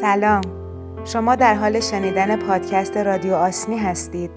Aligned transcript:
سلام. 0.00 0.42
شما 1.04 1.34
در 1.34 1.54
حال 1.54 1.80
شنیدن 1.80 2.36
پادکست 2.36 2.96
رادیو 2.96 3.34
آسنی 3.34 3.78
هستید. 3.78 4.30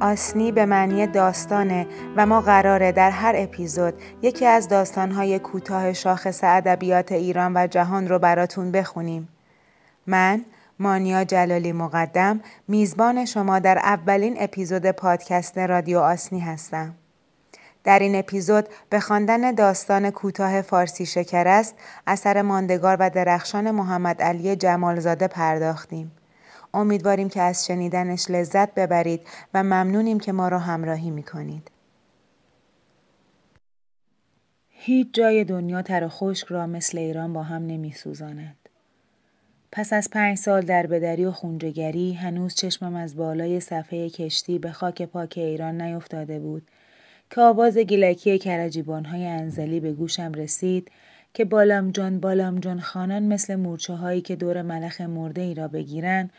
آسنی 0.00 0.52
به 0.52 0.66
معنی 0.66 1.06
داستانه 1.06 1.86
و 2.16 2.26
ما 2.26 2.40
قراره 2.40 2.92
در 2.92 3.10
هر 3.10 3.34
اپیزود 3.36 3.94
یکی 4.22 4.46
از 4.46 4.68
داستانهای 4.68 5.38
کوتاه 5.38 5.92
شاخص 5.92 6.40
ادبیات 6.42 7.12
ایران 7.12 7.52
و 7.56 7.66
جهان 7.66 8.08
رو 8.08 8.18
براتون 8.18 8.72
بخونیم. 8.72 9.28
من 10.06 10.44
مانیا 10.78 11.24
جلالی 11.24 11.72
مقدم 11.72 12.40
میزبان 12.68 13.24
شما 13.24 13.58
در 13.58 13.78
اولین 13.78 14.36
اپیزود 14.38 14.90
پادکست 14.90 15.58
رادیو 15.58 15.98
آسنی 15.98 16.40
هستم. 16.40 16.94
در 17.84 17.98
این 17.98 18.16
اپیزود 18.16 18.68
به 18.90 19.00
خواندن 19.00 19.52
داستان 19.52 20.10
کوتاه 20.10 20.62
فارسی 20.62 21.06
شکر 21.06 21.48
است 21.48 21.74
اثر 22.06 22.42
ماندگار 22.42 22.96
و 23.00 23.10
درخشان 23.10 23.70
محمد 23.70 24.22
علی 24.22 24.56
جمالزاده 24.56 25.28
پرداختیم. 25.28 26.12
امیدواریم 26.74 27.28
که 27.28 27.42
از 27.42 27.66
شنیدنش 27.66 28.30
لذت 28.30 28.74
ببرید 28.74 29.20
و 29.54 29.62
ممنونیم 29.62 30.20
که 30.20 30.32
ما 30.32 30.48
را 30.48 30.58
همراهی 30.58 31.10
می 31.10 31.22
کنید. 31.22 31.70
هیچ 34.68 35.08
جای 35.12 35.44
دنیا 35.44 35.82
تر 35.82 36.04
و 36.04 36.08
خشک 36.08 36.46
را 36.46 36.66
مثل 36.66 36.98
ایران 36.98 37.32
با 37.32 37.42
هم 37.42 37.66
نمی 37.66 37.92
سوزاند. 37.92 38.56
پس 39.72 39.92
از 39.92 40.10
پنج 40.10 40.38
سال 40.38 40.62
در 40.62 40.86
بدری 40.86 41.24
و 41.24 41.32
خونجگری 41.32 42.12
هنوز 42.12 42.54
چشمم 42.54 42.94
از 42.94 43.16
بالای 43.16 43.60
صفحه 43.60 44.10
کشتی 44.10 44.58
به 44.58 44.72
خاک 44.72 45.02
پاک 45.02 45.34
ایران 45.36 45.82
نیفتاده 45.82 46.38
بود 46.40 46.68
که 47.30 47.40
آواز 47.40 47.78
گیلکی 47.78 48.40
های 48.88 49.26
انزلی 49.26 49.80
به 49.80 49.92
گوشم 49.92 50.32
رسید 50.32 50.90
که 51.34 51.44
بالام 51.44 51.90
جان 51.90 52.20
بالام 52.20 52.60
جان 52.60 52.80
خانان 52.80 53.22
مثل 53.22 53.54
مورچه 53.54 53.94
هایی 53.94 54.20
که 54.20 54.36
دور 54.36 54.62
ملخ 54.62 55.00
مرده 55.00 55.42
ای 55.42 55.54
را 55.54 55.68
بگیرند 55.68 56.30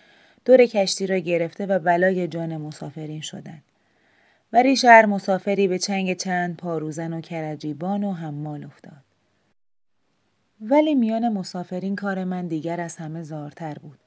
دور 0.45 0.65
کشتی 0.65 1.07
را 1.07 1.17
گرفته 1.17 1.65
و 1.65 1.79
بلای 1.79 2.27
جان 2.27 2.57
مسافرین 2.57 3.21
شدند. 3.21 3.63
ولی 4.53 4.75
شهر 4.75 5.05
مسافری 5.05 5.67
به 5.67 5.79
چنگ 5.79 6.17
چند 6.17 6.57
پاروزن 6.57 7.13
و 7.13 7.21
کرجیبان 7.21 8.03
و 8.03 8.13
حمال 8.13 8.63
افتاد. 8.63 9.03
ولی 10.61 10.95
میان 10.95 11.29
مسافرین 11.29 11.95
کار 11.95 12.23
من 12.23 12.47
دیگر 12.47 12.81
از 12.81 12.95
همه 12.95 13.23
زارتر 13.23 13.73
بود. 13.73 13.99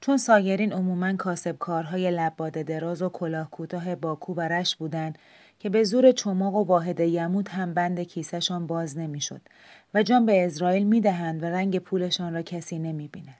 چون 0.00 0.16
سایرین 0.16 0.72
عموماً 0.72 1.16
کاسب 1.16 1.58
کارهای 1.58 2.10
لباد 2.10 2.52
دراز 2.52 3.02
و 3.02 3.08
کلاه 3.08 3.50
کوتاه 3.50 3.94
باکو 3.94 4.34
و 4.34 4.40
رش 4.40 4.76
بودند 4.76 5.18
که 5.60 5.68
به 5.68 5.84
زور 5.84 6.12
چماق 6.12 6.54
و 6.54 6.64
واحد 6.64 7.00
یمود 7.00 7.48
هم 7.48 7.74
بند 7.74 8.00
کیسهشان 8.00 8.66
باز 8.66 8.98
نمی‌شد 8.98 9.40
و 9.94 10.02
جان 10.02 10.26
به 10.26 10.46
اسرائیل 10.46 10.86
می‌دهند 10.86 11.42
و 11.42 11.46
رنگ 11.46 11.78
پولشان 11.78 12.34
را 12.34 12.42
کسی 12.42 12.78
نمی 12.78 13.08
بیند. 13.08 13.34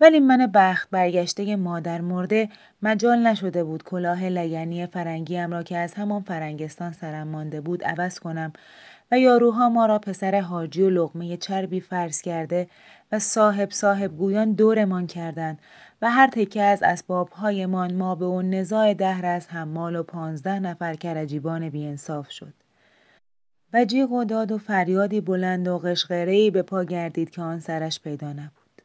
ولی 0.00 0.20
من 0.20 0.46
بخت 0.54 0.88
برگشته 0.90 1.56
مادر 1.56 2.00
مرده 2.00 2.48
مجال 2.82 3.18
نشده 3.26 3.64
بود 3.64 3.82
کلاه 3.82 4.24
لگنی 4.24 4.86
فرنگیم 4.86 5.50
را 5.50 5.62
که 5.62 5.78
از 5.78 5.94
همان 5.94 6.22
فرنگستان 6.22 6.92
سرم 6.92 7.28
مانده 7.28 7.60
بود 7.60 7.84
عوض 7.84 8.18
کنم 8.18 8.52
و 9.12 9.18
یاروها 9.18 9.68
ما 9.68 9.86
را 9.86 9.98
پسر 9.98 10.40
حاجی 10.40 10.82
و 10.82 10.90
لغمه 10.90 11.36
چربی 11.36 11.80
فرض 11.80 12.22
کرده 12.22 12.68
و 13.12 13.18
صاحب 13.18 13.70
صاحب 13.70 14.16
گویان 14.16 14.52
دورمان 14.52 15.06
کردند 15.06 15.58
و 16.02 16.10
هر 16.10 16.26
تکه 16.26 16.62
از 16.62 16.82
اسبابهایمان 16.82 17.94
ما 17.94 18.14
به 18.14 18.24
اون 18.24 18.50
نزاع 18.50 18.94
دهر 18.94 19.26
از 19.26 19.48
حمال 19.48 19.96
و 19.96 20.02
پانزده 20.02 20.58
نفر 20.60 20.94
کرجیبان 20.94 21.68
بیانصاف 21.68 22.30
شد. 22.30 22.54
و 23.72 23.84
جیغ 23.84 24.12
و 24.12 24.24
داد 24.24 24.52
و 24.52 24.58
فریادی 24.58 25.20
بلند 25.20 25.68
و 25.68 25.78
قشقرهی 25.78 26.50
به 26.50 26.62
پا 26.62 26.84
گردید 26.84 27.30
که 27.30 27.42
آن 27.42 27.60
سرش 27.60 28.00
پیدا 28.00 28.32
نبود. 28.32 28.82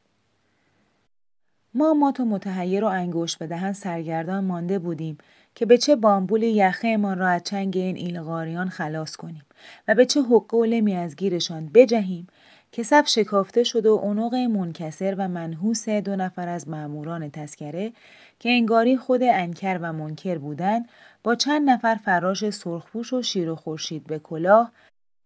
ما 1.74 1.94
مات 1.94 2.20
و 2.20 2.26
متحیر 2.26 2.84
و 2.84 2.88
انگوش 2.88 3.38
به 3.38 3.48
دهن 3.48 3.74
سرگردان 3.74 4.44
مانده 4.44 4.80
بودیم 4.80 5.18
که 5.58 5.66
به 5.66 5.78
چه 5.78 5.96
بامبولی 5.96 6.48
یخه 6.48 6.98
ما 6.98 7.14
را 7.14 7.28
از 7.28 7.44
چنگ 7.44 7.78
این 7.78 7.96
ایلغاریان 7.96 8.70
خلاص 8.70 9.16
کنیم 9.16 9.46
و 9.88 9.96
به 9.96 10.06
چه 10.06 10.22
حقه 10.22 10.58
و 10.58 10.66
لمی 10.66 10.96
از 10.96 11.16
گیرشان 11.16 11.70
بجهیم 11.74 12.28
که 12.72 12.84
صف 12.84 13.08
شکافته 13.08 13.64
شد 13.64 13.86
و 13.86 13.90
اونوق 13.90 14.36
منکسر 14.36 15.16
و 15.18 15.28
منحوس 15.28 15.90
دو 15.90 16.16
نفر 16.16 16.48
از 16.48 16.70
ماموران 16.70 17.30
تسکره 17.30 17.92
که 18.40 18.50
انگاری 18.50 18.98
خود 18.98 19.24
انکر 19.24 19.80
و 19.82 19.94
منکر 19.94 20.38
بودند 20.38 20.90
با 21.24 21.36
چند 21.36 21.70
نفر 21.70 21.96
فراش 21.96 22.50
سرخپوش 22.50 23.14
و 23.14 23.22
شیر 23.22 23.50
و 23.50 23.56
خورشید 23.56 24.08
به 24.08 24.20
کلاه 24.20 24.72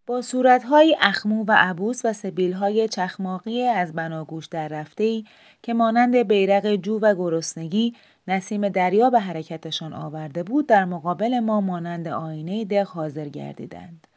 با 0.06 0.22
صورتهای 0.22 0.98
اخمو 1.02 1.46
و 1.48 1.56
عبوس 1.58 2.06
و 2.06 2.14
سبیلهای 2.14 2.88
چخماقی 2.88 3.64
از 3.64 3.94
بناگوش 3.94 4.46
در 4.46 4.68
رفته 4.68 5.24
که 5.62 5.74
مانند 5.74 6.16
بیرق 6.16 6.76
جو 6.76 7.00
و 7.00 7.16
گرسنگی 7.16 7.96
نسیم 8.28 8.70
دریا 8.70 9.10
به 9.10 9.20
حرکتشان 9.20 9.94
آورده 9.94 10.44
بود 10.44 10.68
در 10.68 10.86
مقابل 10.86 11.40
ما 11.40 11.62
مانند 11.62 12.08
آینه 12.08 12.66
دق 12.66 12.88
حاضر 12.88 13.30
گردیدند. 13.30 14.08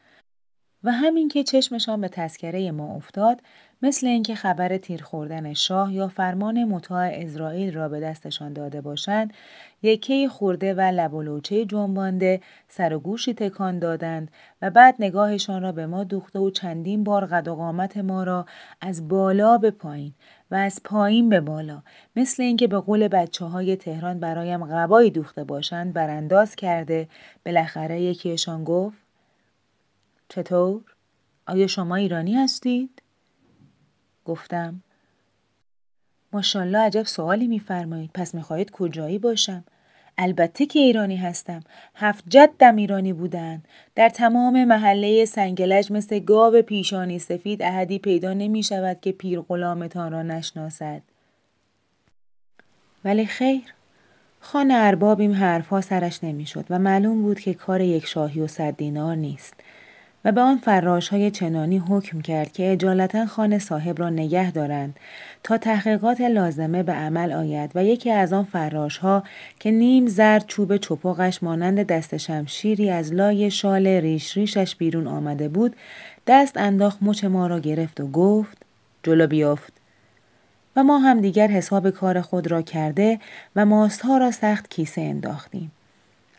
و 0.84 0.92
همین 0.92 1.28
که 1.28 1.44
چشمشان 1.44 2.00
به 2.00 2.08
تذکره 2.08 2.70
ما 2.70 2.94
افتاد 2.94 3.40
مثل 3.82 4.06
اینکه 4.06 4.34
خبر 4.34 4.76
تیر 4.76 5.02
خوردن 5.02 5.52
شاه 5.52 5.94
یا 5.94 6.08
فرمان 6.08 6.64
مطاع 6.64 7.10
اسرائیل 7.12 7.74
را 7.74 7.88
به 7.88 8.00
دستشان 8.00 8.52
داده 8.52 8.80
باشند 8.80 9.32
یکی 9.82 10.28
خورده 10.28 10.74
و 10.74 10.80
لب 10.80 11.14
و 11.14 11.40
جنبانده 11.40 12.40
سر 12.68 12.94
و 12.94 12.98
گوشی 12.98 13.34
تکان 13.34 13.78
دادند 13.78 14.30
و 14.62 14.70
بعد 14.70 14.94
نگاهشان 14.98 15.62
را 15.62 15.72
به 15.72 15.86
ما 15.86 16.04
دوخته 16.04 16.38
و 16.38 16.50
چندین 16.50 17.04
بار 17.04 17.26
قد 17.26 17.48
قامت 17.48 17.96
ما 17.96 18.24
را 18.24 18.46
از 18.80 19.08
بالا 19.08 19.58
به 19.58 19.70
پایین 19.70 20.12
و 20.50 20.54
از 20.54 20.80
پایین 20.84 21.28
به 21.28 21.40
بالا 21.40 21.82
مثل 22.16 22.42
اینکه 22.42 22.66
به 22.66 22.80
قول 22.80 23.08
بچه 23.08 23.44
های 23.44 23.76
تهران 23.76 24.20
برایم 24.20 24.66
غبایی 24.66 25.10
دوخته 25.10 25.44
باشند 25.44 25.92
برانداز 25.92 26.56
کرده 26.56 27.08
بالاخره 27.46 28.00
یکیشان 28.00 28.64
گفت 28.64 29.03
چطور؟ 30.34 30.82
آیا 31.46 31.66
شما 31.66 31.96
ایرانی 31.96 32.34
هستید؟ 32.34 33.02
گفتم. 34.24 34.82
ماشالله 36.32 36.78
عجب 36.78 37.02
سوالی 37.02 37.46
میفرمایید. 37.46 38.10
پس 38.14 38.34
می‌خواهید 38.34 38.70
کجایی 38.70 39.18
باشم؟ 39.18 39.64
البته 40.18 40.66
که 40.66 40.78
ایرانی 40.78 41.16
هستم. 41.16 41.60
هفت 41.94 42.24
جدم 42.28 42.76
ایرانی 42.76 43.12
بودن. 43.12 43.62
در 43.94 44.08
تمام 44.08 44.64
محله 44.64 45.24
سنگلج 45.24 45.92
مثل 45.92 46.18
گاو 46.18 46.62
پیشانی 46.62 47.18
سفید 47.18 47.62
احدی 47.62 47.98
پیدا 47.98 48.32
نمی 48.32 48.62
شود 48.62 49.00
که 49.00 49.12
پیر 49.12 49.40
غلامتان 49.40 50.12
را 50.12 50.22
نشناسد. 50.22 51.02
ولی 53.04 53.26
خیر. 53.26 53.74
خان 54.40 54.70
ارباب 54.70 55.20
این 55.20 55.34
حرفها 55.34 55.80
سرش 55.80 56.24
نمی‌شد 56.24 56.64
و 56.70 56.78
معلوم 56.78 57.22
بود 57.22 57.40
که 57.40 57.54
کار 57.54 57.80
یک 57.80 58.06
شاهی 58.06 58.40
و 58.40 58.46
صد 58.46 58.76
دینار 58.76 59.16
نیست. 59.16 59.54
و 60.24 60.32
به 60.32 60.40
آن 60.40 60.56
فراش 60.56 61.08
های 61.08 61.30
چنانی 61.30 61.78
حکم 61.78 62.20
کرد 62.20 62.52
که 62.52 62.72
اجالتا 62.72 63.26
خانه 63.26 63.58
صاحب 63.58 63.98
را 63.98 64.10
نگه 64.10 64.50
دارند 64.50 64.96
تا 65.42 65.58
تحقیقات 65.58 66.20
لازمه 66.20 66.82
به 66.82 66.92
عمل 66.92 67.32
آید 67.32 67.70
و 67.74 67.84
یکی 67.84 68.10
از 68.10 68.32
آن 68.32 68.44
فراش 68.44 68.98
ها 68.98 69.22
که 69.60 69.70
نیم 69.70 70.06
زرد 70.06 70.46
چوب 70.46 70.76
چپقش 70.76 71.42
مانند 71.42 71.86
دست 71.86 72.16
شمشیری 72.16 72.90
از 72.90 73.12
لای 73.12 73.50
شال 73.50 73.86
ریش 73.86 74.36
ریشش 74.36 74.76
بیرون 74.76 75.06
آمده 75.06 75.48
بود 75.48 75.76
دست 76.26 76.56
انداخت 76.56 76.98
مچ 77.02 77.24
ما 77.24 77.46
را 77.46 77.58
گرفت 77.60 78.00
و 78.00 78.06
گفت 78.06 78.58
جلو 79.02 79.26
بیافت 79.26 79.72
و 80.76 80.84
ما 80.84 80.98
هم 80.98 81.20
دیگر 81.20 81.48
حساب 81.48 81.90
کار 81.90 82.20
خود 82.20 82.50
را 82.50 82.62
کرده 82.62 83.20
و 83.56 83.66
ماستها 83.66 84.18
را 84.18 84.30
سخت 84.30 84.70
کیسه 84.70 85.00
انداختیم. 85.00 85.72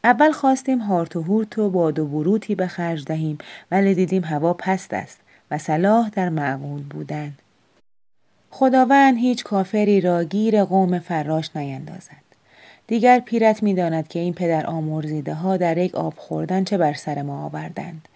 اول 0.06 0.32
خواستیم 0.32 0.80
هارت 0.80 1.16
و 1.16 1.22
هورت 1.22 1.58
و 1.58 1.70
باد 1.70 2.00
و 2.00 2.06
بروتی 2.06 2.56
به 2.56 2.68
خرج 2.68 3.06
دهیم 3.06 3.38
ولی 3.72 3.96
دیدیم 3.96 4.24
هوا 4.24 4.54
پست 4.54 4.94
است 4.94 5.20
و 5.52 5.58
صلاح 5.58 6.10
در 6.10 6.30
معقول 6.30 6.82
بودن. 6.82 7.34
خداوند 8.50 9.18
هیچ 9.18 9.44
کافری 9.44 10.02
را 10.02 10.24
گیر 10.24 10.64
قوم 10.64 11.00
فراش 11.00 11.56
نیندازد. 11.56 12.26
دیگر 12.88 13.20
پیرت 13.20 13.64
می‌داند 13.64 14.08
که 14.08 14.20
این 14.20 14.34
پدر 14.34 14.66
آمرزیده 14.66 15.34
ها 15.34 15.58
در 15.58 15.78
یک 15.78 15.96
آب 15.96 16.14
خوردن 16.18 16.64
چه 16.64 16.78
بر 16.78 16.94
سر 16.94 17.22
ما 17.22 17.46
آوردند. 17.46 18.08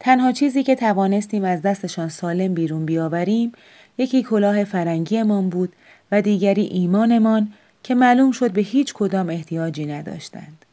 تنها 0.00 0.32
چیزی 0.32 0.62
که 0.62 0.74
توانستیم 0.74 1.44
از 1.44 1.62
دستشان 1.62 2.08
سالم 2.08 2.54
بیرون 2.54 2.86
بیاوریم 2.86 3.52
یکی 3.98 4.22
کلاه 4.22 4.64
فرنگیمان 4.64 5.48
بود 5.48 5.72
و 6.12 6.22
دیگری 6.22 6.62
ایمانمان 6.62 7.52
که 7.82 7.94
معلوم 7.94 8.32
شد 8.32 8.52
به 8.52 8.60
هیچ 8.60 8.94
کدام 8.94 9.30
احتیاجی 9.30 9.86
نداشتند. 9.86 10.64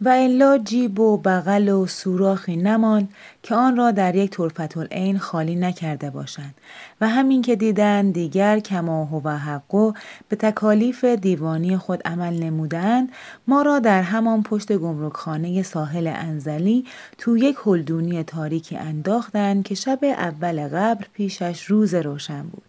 و 0.00 0.08
الا 0.08 0.58
جیب 0.58 1.00
و 1.00 1.16
بغل 1.16 1.68
و 1.68 1.86
سوراخی 1.86 2.56
نماند 2.56 3.08
که 3.42 3.54
آن 3.54 3.76
را 3.76 3.90
در 3.90 4.14
یک 4.14 4.30
طرفت 4.30 4.76
العین 4.76 5.18
خالی 5.18 5.56
نکرده 5.56 6.10
باشند. 6.10 6.54
و 7.00 7.08
همین 7.08 7.42
که 7.42 7.56
دیدند 7.56 8.14
دیگر 8.14 8.58
کما 8.58 9.22
و 9.24 9.38
حقو 9.38 9.92
به 10.28 10.36
تکالیف 10.36 11.04
دیوانی 11.04 11.76
خود 11.76 12.02
عمل 12.04 12.42
نمودند 12.42 13.08
ما 13.46 13.62
را 13.62 13.78
در 13.78 14.02
همان 14.02 14.42
پشت 14.42 14.72
گمرکخانه 14.72 15.62
ساحل 15.62 16.06
انزلی 16.06 16.84
تو 17.18 17.36
یک 17.36 17.56
هلدونی 17.66 18.22
تاریکی 18.22 18.76
انداختند 18.76 19.64
که 19.64 19.74
شب 19.74 19.98
اول 20.02 20.68
قبر 20.68 21.06
پیشش 21.12 21.64
روز 21.64 21.94
روشن 21.94 22.42
بود. 22.42 22.62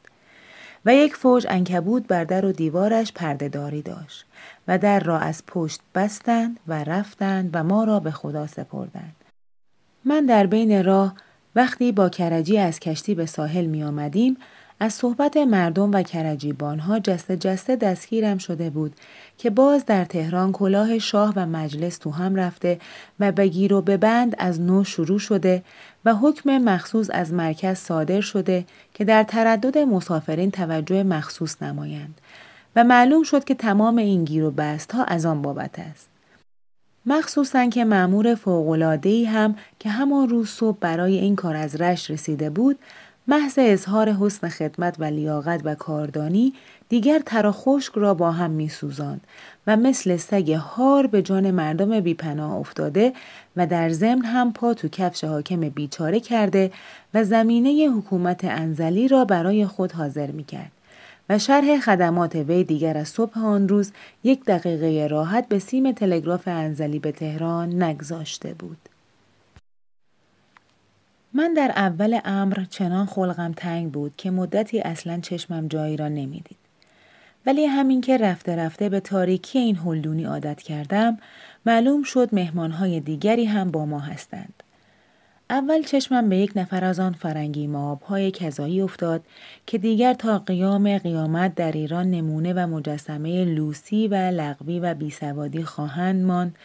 و 0.86 0.96
یک 0.96 1.16
فوج 1.16 1.46
انکبود 1.50 2.08
بر 2.08 2.24
در 2.24 2.46
و 2.46 2.52
دیوارش 2.52 3.12
پردهداری 3.12 3.82
داشت. 3.82 4.27
و 4.68 4.78
در 4.78 5.00
را 5.00 5.20
از 5.20 5.44
پشت 5.48 5.82
بستند 5.96 6.60
و 6.68 6.84
رفتند 6.84 7.50
و 7.54 7.64
ما 7.64 7.84
را 7.84 8.00
به 8.00 8.12
خدا 8.12 8.48
سپردند. 8.48 9.16
من 10.06 10.26
در 10.26 10.46
بین 10.46 10.84
راه 10.84 11.16
وقتی 11.56 11.92
با 11.92 12.10
کرجی 12.10 12.58
از 12.58 12.80
کشتی 12.80 13.16
به 13.16 13.26
ساحل 13.26 13.66
می 13.66 13.84
آمدیم 13.84 14.38
از 14.80 14.94
صحبت 14.94 15.38
مردم 15.38 15.92
و 15.92 16.02
کرجیبانها 16.02 17.00
جسته 17.00 17.38
جسته 17.38 17.76
دستگیرم 17.76 18.38
شده 18.38 18.70
بود 18.70 18.96
که 19.38 19.50
باز 19.50 19.86
در 19.86 20.06
تهران 20.06 20.52
کلاه 20.52 21.00
شاه 21.00 21.34
و 21.36 21.46
مجلس 21.46 21.98
تو 21.98 22.12
هم 22.12 22.36
رفته 22.36 22.80
و 23.20 23.32
بگیر 23.32 23.74
و 23.74 23.82
ببند 23.82 24.36
از 24.40 24.62
نو 24.62 24.84
شروع 24.84 25.20
شده 25.20 25.64
و 26.06 26.14
حکم 26.14 26.58
مخصوص 26.58 27.10
از 27.14 27.34
مرکز 27.34 27.78
صادر 27.78 28.22
شده 28.22 28.66
که 28.94 29.06
در 29.06 29.24
تردد 29.24 29.78
مسافرین 29.78 30.52
توجه 30.52 31.04
مخصوص 31.04 31.62
نمایند 31.62 32.22
و 32.78 32.84
معلوم 32.84 33.24
شد 33.24 33.44
که 33.44 33.56
تمام 33.56 33.98
این 33.98 34.26
گیر 34.26 34.44
و 34.44 34.52
بست 34.52 34.92
ها 34.92 35.04
از 35.04 35.26
آن 35.26 35.42
بابت 35.42 35.80
است. 35.80 36.10
مخصوصا 37.06 37.66
که 37.66 37.86
معمور 37.86 38.36
فوقلادهی 38.36 39.26
هم 39.26 39.56
که 39.80 39.90
همان 39.90 40.30
روز 40.30 40.50
صبح 40.50 40.78
برای 40.80 41.18
این 41.18 41.36
کار 41.36 41.56
از 41.56 41.82
رش 41.82 42.12
رسیده 42.12 42.50
بود 42.50 42.80
محض 43.28 43.60
اظهار 43.62 44.12
حسن 44.12 44.50
خدمت 44.50 44.96
و 45.00 45.04
لیاقت 45.04 45.62
و 45.64 45.76
کاردانی 45.76 46.54
دیگر 46.90 47.20
تر 47.26 47.52
خشک 47.52 47.94
را 47.96 48.14
با 48.14 48.32
هم 48.32 48.52
می 48.52 48.70
سوزند 48.70 49.22
و 49.68 49.78
مثل 49.78 50.18
سگ 50.18 50.52
هار 50.52 51.08
به 51.08 51.22
جان 51.22 51.52
مردم 51.52 52.00
بیپناه 52.00 52.54
افتاده 52.54 53.14
و 53.56 53.68
در 53.68 53.90
ضمن 53.90 54.26
هم 54.26 54.54
پا 54.54 54.74
تو 54.74 54.88
کفش 54.88 55.24
حاکم 55.24 55.60
بیچاره 55.60 56.20
کرده 56.20 56.72
و 57.14 57.24
زمینه 57.24 57.90
حکومت 57.98 58.46
انزلی 58.46 59.08
را 59.08 59.26
برای 59.26 59.66
خود 59.66 59.92
حاضر 59.92 60.32
می 60.32 60.44
کرد. 60.44 60.77
و 61.30 61.40
شرح 61.40 61.80
خدمات 61.80 62.36
وی 62.36 62.64
دیگر 62.64 62.98
از 62.98 63.08
صبح 63.08 63.40
آن 63.40 63.68
روز 63.68 63.92
یک 64.24 64.46
دقیقه 64.46 65.08
راحت 65.08 65.48
به 65.48 65.60
سیم 65.60 65.92
تلگراف 65.92 66.48
انزلی 66.48 67.00
به 67.00 67.12
تهران 67.12 67.84
نگذاشته 67.84 68.54
بود. 68.54 68.78
من 71.34 71.54
در 71.54 71.74
اول 71.76 72.20
امر 72.26 72.66
چنان 72.70 73.06
خلقم 73.06 73.52
تنگ 73.52 73.92
بود 73.92 74.14
که 74.18 74.32
مدتی 74.32 74.80
اصلا 74.80 75.20
چشمم 75.20 75.68
جایی 75.68 75.98
را 75.98 76.08
نمی‌دید. 76.08 76.58
ولی 77.46 77.66
همین 77.66 78.02
که 78.02 78.18
رفته 78.18 78.56
رفته 78.56 78.90
به 78.90 79.00
تاریکی 79.00 79.60
این 79.60 79.76
هلدونی 79.76 80.24
عادت 80.24 80.62
کردم 80.62 81.18
معلوم 81.66 82.04
شد 82.04 82.30
مهمانهای 82.36 83.00
دیگری 83.00 83.46
هم 83.46 83.72
با 83.72 83.86
ما 83.86 84.00
هستند. 84.00 84.64
اول 85.50 85.84
چشمم 85.84 86.30
به 86.30 86.38
یک 86.38 86.52
نفر 86.56 86.84
از 86.84 87.00
آن 87.00 87.14
فرنگی 87.14 87.70
های 88.08 88.32
کذایی 88.32 88.82
افتاد 88.82 89.22
که 89.66 89.78
دیگر 89.78 90.14
تا 90.14 90.40
قیام 90.40 90.98
قیامت 90.98 91.56
در 91.56 91.72
ایران 91.72 92.12
نمونه 92.12 92.54
و 92.54 92.68
مجسمه 92.68 93.46
لوسی 93.46 94.08
و 94.08 94.16
لغوی 94.16 94.80
و 94.80 94.94
بیسوادی 94.94 95.64
خواهند 95.64 96.26
ماند 96.26 96.56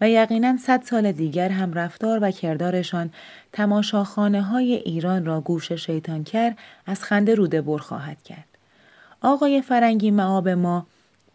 و 0.00 0.10
یقینا 0.10 0.56
صد 0.56 0.82
سال 0.82 1.12
دیگر 1.12 1.48
هم 1.48 1.74
رفتار 1.74 2.18
و 2.22 2.30
کردارشان 2.30 3.10
تماشاخانه 3.52 4.42
های 4.42 4.74
ایران 4.74 5.24
را 5.24 5.40
گوش 5.40 5.72
شیطان 5.72 6.24
کرد 6.24 6.58
از 6.86 7.04
خنده 7.04 7.34
روده 7.34 7.60
بر 7.62 7.78
خواهد 7.78 8.22
کرد. 8.22 8.44
آقای 9.20 9.62
فرنگی 9.62 10.10
معاب 10.10 10.48
ما 10.48 10.86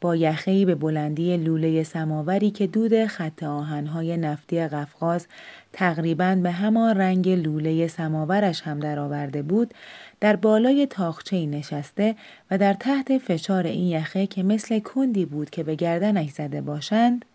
با 0.02 0.16
یخهی 0.16 0.66
به 0.66 0.76
بلندی 0.76 1.38
لوله 1.38 1.84
سماوری 1.84 2.52
که 2.52 2.68
دود 2.68 3.06
خط 3.06 3.44
آهنهای 3.44 4.18
نفتی 4.18 4.68
قفقاز 4.68 5.28
تقریبا 5.74 6.36
به 6.44 6.52
همان 6.52 6.98
رنگ 6.98 7.30
لوله 7.30 7.88
سماورش 7.88 8.62
هم 8.62 8.80
درآورده 8.80 9.42
بود 9.42 9.74
در 10.22 10.36
بالای 10.36 10.86
تاخچه 10.86 11.46
نشسته 11.46 12.16
و 12.52 12.58
در 12.58 12.74
تحت 12.74 13.18
فشار 13.18 13.64
این 13.64 13.88
یخه 13.88 14.28
که 14.28 14.44
مثل 14.44 14.80
کندی 14.80 15.26
بود 15.26 15.50
که 15.50 15.64
به 15.64 15.76
گردنش 15.76 16.30
زده 16.30 16.62
باشند 16.62 17.26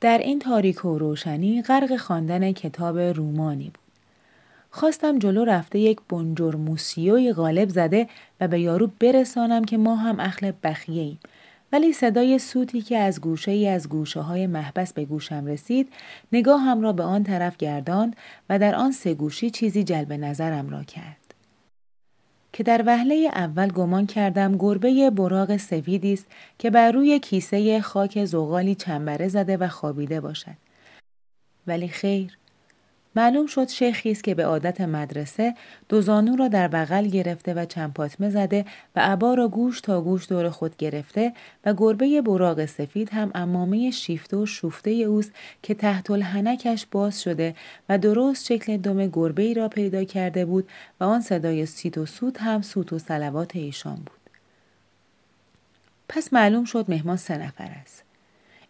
در 0.00 0.18
این 0.18 0.38
تاریک 0.38 0.84
و 0.84 0.98
روشنی 0.98 1.62
غرق 1.62 1.96
خواندن 1.96 2.52
کتاب 2.52 2.98
رومانی 2.98 3.64
بود. 3.64 3.85
خواستم 4.76 5.18
جلو 5.18 5.44
رفته 5.44 5.78
یک 5.78 5.98
بنجر 6.08 6.56
موسیوی 6.56 7.32
غالب 7.32 7.68
زده 7.68 8.08
و 8.40 8.48
به 8.48 8.60
یارو 8.60 8.90
برسانم 9.00 9.64
که 9.64 9.76
ما 9.76 9.96
هم 9.96 10.20
اخل 10.20 10.52
بخیه 10.62 11.02
ایم. 11.02 11.18
ولی 11.72 11.92
صدای 11.92 12.38
سوتی 12.38 12.82
که 12.82 12.98
از 12.98 13.20
گوشه 13.20 13.50
ای 13.50 13.68
از 13.68 13.88
گوشه 13.88 14.20
های 14.20 14.46
محبس 14.46 14.92
به 14.92 15.04
گوشم 15.04 15.46
رسید 15.46 15.92
نگاهم 16.32 16.80
را 16.80 16.92
به 16.92 17.02
آن 17.02 17.24
طرف 17.24 17.56
گرداند 17.56 18.16
و 18.50 18.58
در 18.58 18.74
آن 18.74 18.92
سه 18.92 19.14
گوشی 19.14 19.50
چیزی 19.50 19.84
جلب 19.84 20.12
نظرم 20.12 20.70
را 20.70 20.82
کرد. 20.82 21.34
که 22.52 22.62
در 22.62 22.82
وهله 22.86 23.30
اول 23.34 23.68
گمان 23.68 24.06
کردم 24.06 24.56
گربه 24.58 25.10
براغ 25.10 25.56
سفیدی 25.56 26.12
است 26.12 26.26
که 26.58 26.70
بر 26.70 26.92
روی 26.92 27.18
کیسه 27.18 27.80
خاک 27.80 28.24
زغالی 28.24 28.74
چنبره 28.74 29.28
زده 29.28 29.56
و 29.56 29.68
خوابیده 29.68 30.20
باشد. 30.20 30.56
ولی 31.66 31.88
خیر 31.88 32.38
معلوم 33.16 33.46
شد 33.46 33.68
شیخی 33.68 34.10
است 34.10 34.24
که 34.24 34.34
به 34.34 34.46
عادت 34.46 34.80
مدرسه 34.80 35.54
دو 35.88 36.00
زانو 36.00 36.36
را 36.36 36.48
در 36.48 36.68
بغل 36.68 37.06
گرفته 37.06 37.54
و 37.54 37.64
چنپاتمه 37.64 38.30
زده 38.30 38.64
و 38.96 39.00
عبا 39.00 39.34
را 39.34 39.48
گوش 39.48 39.80
تا 39.80 40.00
گوش 40.00 40.28
دور 40.28 40.50
خود 40.50 40.76
گرفته 40.76 41.32
و 41.64 41.74
گربه 41.76 42.22
براغ 42.22 42.66
سفید 42.66 43.10
هم 43.12 43.30
امامه 43.34 43.90
شیفته 43.90 44.36
و 44.36 44.46
شوفته 44.46 44.90
اوست 44.90 45.32
که 45.62 45.74
تحت 45.74 46.10
الحنکش 46.10 46.86
باز 46.90 47.22
شده 47.22 47.54
و 47.88 47.98
درست 47.98 48.44
شکل 48.44 48.76
دم 48.76 49.06
گربه 49.06 49.42
ای 49.42 49.54
را 49.54 49.68
پیدا 49.68 50.04
کرده 50.04 50.44
بود 50.44 50.68
و 51.00 51.04
آن 51.04 51.20
صدای 51.20 51.66
سیت 51.66 51.98
و 51.98 52.06
سوت 52.06 52.42
هم 52.42 52.62
سوت 52.62 52.92
و 52.92 52.98
سلوات 52.98 53.56
ایشان 53.56 53.96
بود. 53.96 54.20
پس 56.08 56.32
معلوم 56.32 56.64
شد 56.64 56.84
مهمان 56.88 57.16
سه 57.16 57.36
نفر 57.36 57.70
است. 57.82 58.05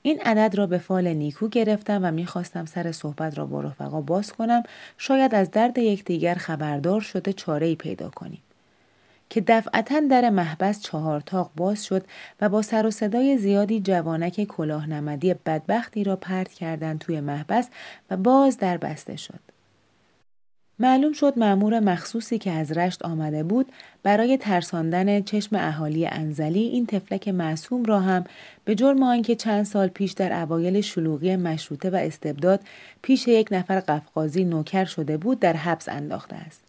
این 0.06 0.20
عدد 0.20 0.54
را 0.54 0.66
به 0.66 0.78
فال 0.78 1.08
نیکو 1.08 1.48
گرفتم 1.48 2.00
و 2.04 2.10
می‌خواستم 2.10 2.64
سر 2.64 2.92
صحبت 2.92 3.38
را 3.38 3.46
با 3.46 3.60
رفقا 3.60 4.00
باز 4.00 4.32
کنم 4.32 4.62
شاید 4.98 5.34
از 5.34 5.50
درد 5.50 5.78
یکدیگر 5.78 6.34
خبردار 6.34 7.00
شده 7.00 7.32
چاره 7.32 7.74
پیدا 7.74 8.10
کنیم. 8.10 8.42
که 9.30 9.40
دفعتا 9.40 10.00
در 10.00 10.30
محبس 10.30 10.80
چهار 10.80 11.20
تاق 11.20 11.50
باز 11.56 11.84
شد 11.84 12.04
و 12.40 12.48
با 12.48 12.62
سر 12.62 12.86
و 12.86 12.90
صدای 12.90 13.38
زیادی 13.38 13.80
جوانک 13.80 14.44
کلاه 14.44 14.88
نمدی 14.88 15.34
بدبختی 15.34 16.04
را 16.04 16.16
پرت 16.16 16.52
کردند 16.52 16.98
توی 16.98 17.20
محبس 17.20 17.68
و 18.10 18.16
باز 18.16 18.58
در 18.58 18.76
بسته 18.76 19.16
شد. 19.16 19.55
معلوم 20.78 21.12
شد 21.12 21.32
معمور 21.36 21.80
مخصوصی 21.80 22.38
که 22.38 22.50
از 22.50 22.72
رشت 22.72 23.02
آمده 23.02 23.42
بود 23.42 23.72
برای 24.02 24.36
ترساندن 24.36 25.22
چشم 25.22 25.56
اهالی 25.56 26.06
انزلی 26.06 26.62
این 26.62 26.86
تفلک 26.86 27.28
معصوم 27.28 27.84
را 27.84 28.00
هم 28.00 28.24
به 28.64 28.74
جرم 28.74 29.02
آنکه 29.02 29.34
چند 29.34 29.64
سال 29.64 29.88
پیش 29.88 30.12
در 30.12 30.42
اوایل 30.42 30.80
شلوغی 30.80 31.36
مشروطه 31.36 31.90
و 31.90 31.94
استبداد 31.94 32.60
پیش 33.02 33.28
یک 33.28 33.48
نفر 33.50 33.80
قفقازی 33.80 34.44
نوکر 34.44 34.84
شده 34.84 35.16
بود 35.16 35.40
در 35.40 35.56
حبس 35.56 35.88
انداخته 35.88 36.36
است. 36.36 36.60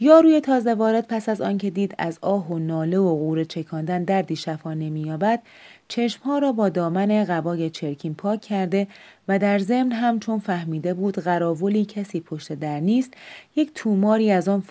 یا 0.00 0.20
روی 0.20 0.40
تازه 0.40 0.74
وارد 0.74 1.06
پس 1.08 1.28
از 1.28 1.40
آنکه 1.40 1.70
دید 1.70 1.94
از 1.98 2.18
آه 2.20 2.48
و 2.52 2.58
ناله 2.58 2.98
و 2.98 3.14
غور 3.14 3.44
چکاندن 3.44 4.04
دردی 4.04 4.36
شفا 4.36 4.74
نمییابد 4.74 5.42
چشمها 5.88 6.38
را 6.38 6.52
با 6.52 6.68
دامن 6.68 7.24
قبای 7.24 7.70
چرکین 7.70 8.14
پاک 8.14 8.40
کرده 8.40 8.86
و 9.28 9.38
در 9.38 9.58
ضمن 9.58 9.92
هم 9.92 10.18
چون 10.18 10.38
فهمیده 10.38 10.94
بود 10.94 11.18
قراولی 11.18 11.84
کسی 11.84 12.20
پشت 12.20 12.52
در 12.52 12.80
نیست 12.80 13.14
یک 13.56 13.70
توماری 13.74 14.30
از 14.30 14.48
آن 14.48 14.62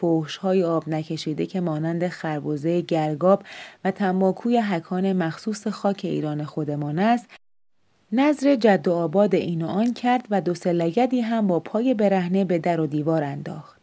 های 0.41 0.63
آب 0.63 0.89
نکشیده 0.89 1.45
که 1.45 1.61
مانند 1.61 2.07
خربوزه 2.07 2.81
گرگاب 2.81 3.43
و 3.85 3.91
تنباکوی 3.91 4.57
حکان 4.57 5.13
مخصوص 5.13 5.67
خاک 5.67 6.01
ایران 6.03 6.43
خودمان 6.43 6.99
است 6.99 7.25
نظر 8.11 8.55
جد 8.55 8.87
و 8.87 8.93
آباد 8.93 9.35
این 9.35 9.61
و 9.61 9.67
آن 9.67 9.93
کرد 9.93 10.27
و 10.29 10.41
دو 10.41 10.53
سلگدی 10.53 11.21
هم 11.21 11.47
با 11.47 11.59
پای 11.59 11.93
برهنه 11.93 12.45
به 12.45 12.59
در 12.59 12.79
و 12.79 12.87
دیوار 12.87 13.23
انداخت. 13.23 13.81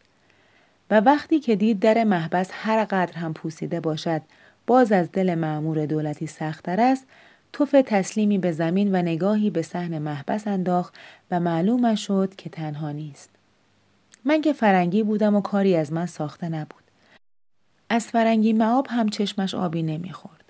و 0.91 1.01
وقتی 1.01 1.41
که 1.41 1.57
دید 1.57 1.81
در 1.81 2.05
محبس 2.05 2.51
هر 2.53 2.85
قدر 2.85 3.13
هم 3.13 3.35
پوسیده 3.35 3.81
باشد 3.81 4.23
باز 4.67 4.93
از 4.93 5.13
دل 5.13 5.35
معمور 5.35 5.87
دولتی 5.87 6.27
سختتر 6.27 6.81
است 6.81 7.07
توف 7.53 7.77
تسلیمی 7.87 8.39
به 8.39 8.53
زمین 8.53 8.95
و 8.95 9.03
نگاهی 9.03 9.51
به 9.51 9.63
صحن 9.63 9.99
محبس 9.99 10.47
انداخت 10.47 10.95
و 11.31 11.41
معلوم 11.41 11.95
شد 11.95 12.35
که 12.37 12.51
تنها 12.51 12.91
نیست. 12.91 13.31
من 14.25 14.41
که 14.41 14.53
فرنگی 14.53 15.03
بودم 15.03 15.37
و 15.37 15.41
کاری 15.41 15.77
از 15.77 15.93
من 15.93 16.07
ساخته 16.07 16.49
نبود. 16.49 16.83
از 17.89 18.07
فرنگی 18.07 18.53
معاب 18.53 18.87
هم 18.91 19.09
چشمش 19.09 19.55
آبی 19.55 19.83
نمی‌خورد. 19.83 20.45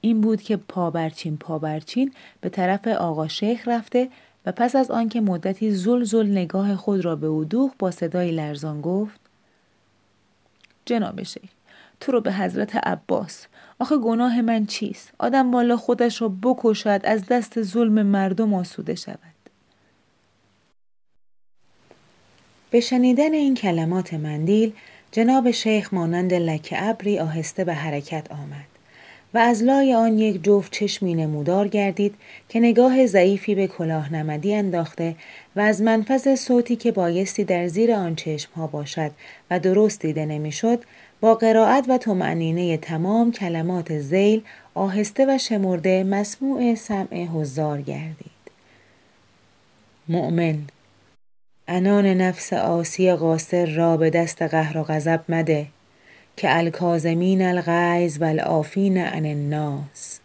این 0.00 0.20
بود 0.20 0.42
که 0.42 0.56
پابرچین 0.56 1.36
پابرچین 1.36 2.12
به 2.40 2.48
طرف 2.48 2.88
آقا 2.88 3.28
شیخ 3.28 3.68
رفته 3.68 4.08
و 4.46 4.52
پس 4.52 4.76
از 4.76 4.90
آنکه 4.90 5.20
مدتی 5.20 5.70
زل 5.70 6.04
زل 6.04 6.26
نگاه 6.26 6.76
خود 6.76 7.04
را 7.04 7.16
به 7.16 7.26
او 7.26 7.72
با 7.78 7.90
صدای 7.90 8.30
لرزان 8.30 8.80
گفت 8.80 9.20
جناب 10.86 11.22
شیخ 11.22 11.50
تو 12.00 12.12
رو 12.12 12.20
به 12.20 12.32
حضرت 12.32 12.76
عباس. 12.76 13.46
آخه 13.78 13.98
گناه 13.98 14.40
من 14.40 14.66
چیست؟ 14.66 15.10
آدم 15.18 15.54
والا 15.54 15.76
خودش 15.76 16.22
را 16.22 16.32
بکشد 16.42 17.00
از 17.04 17.26
دست 17.26 17.62
ظلم 17.62 18.02
مردم 18.02 18.54
آسوده 18.54 18.94
شود. 18.94 19.18
به 22.70 22.80
شنیدن 22.80 23.32
این 23.32 23.54
کلمات 23.54 24.14
مندیل 24.14 24.72
جناب 25.12 25.50
شیخ 25.50 25.94
مانند 25.94 26.34
لکه 26.34 26.88
ابری 26.88 27.18
آهسته 27.18 27.64
به 27.64 27.74
حرکت 27.74 28.32
آمد 28.32 28.66
و 29.34 29.38
از 29.38 29.62
لای 29.62 29.94
آن 29.94 30.18
یک 30.18 30.44
جفت 30.44 30.72
چشمی 30.72 31.14
نمودار 31.14 31.68
گردید 31.68 32.14
که 32.48 32.60
نگاه 32.60 33.06
ضعیفی 33.06 33.54
به 33.54 33.66
کلاه 33.66 34.12
نمدی 34.12 34.54
انداخته 34.54 35.14
و 35.56 35.60
از 35.60 35.82
منفذ 35.82 36.34
صوتی 36.34 36.76
که 36.76 36.92
بایستی 36.92 37.44
در 37.44 37.66
زیر 37.66 37.92
آن 37.92 38.14
چشم 38.14 38.52
ها 38.56 38.66
باشد 38.66 39.10
و 39.50 39.60
درست 39.60 40.00
دیده 40.00 40.26
نمی‌شد 40.26 40.84
با 41.20 41.34
قرائت 41.34 41.84
و 41.88 41.98
تمعنینه 41.98 42.76
تمام 42.76 43.32
کلمات 43.32 43.98
زیل 43.98 44.42
آهسته 44.74 45.26
و 45.34 45.38
شمرده 45.38 46.04
مسموع 46.04 46.74
سمع 46.74 47.24
حضار 47.24 47.82
گردید. 47.82 48.38
مؤمن 50.08 50.58
انان 51.68 52.06
نفس 52.06 52.52
آسی 52.52 53.12
قاصر 53.12 53.66
را 53.66 53.96
به 53.96 54.10
دست 54.10 54.42
قهر 54.42 54.78
و 54.78 54.82
غضب 54.82 55.20
مده 55.28 55.66
که 56.36 56.56
الکازمین 56.56 57.42
الغیظ 57.42 58.18
و 58.20 58.24
العافین 58.24 58.98
عن 58.98 59.26
الناس 59.26 60.20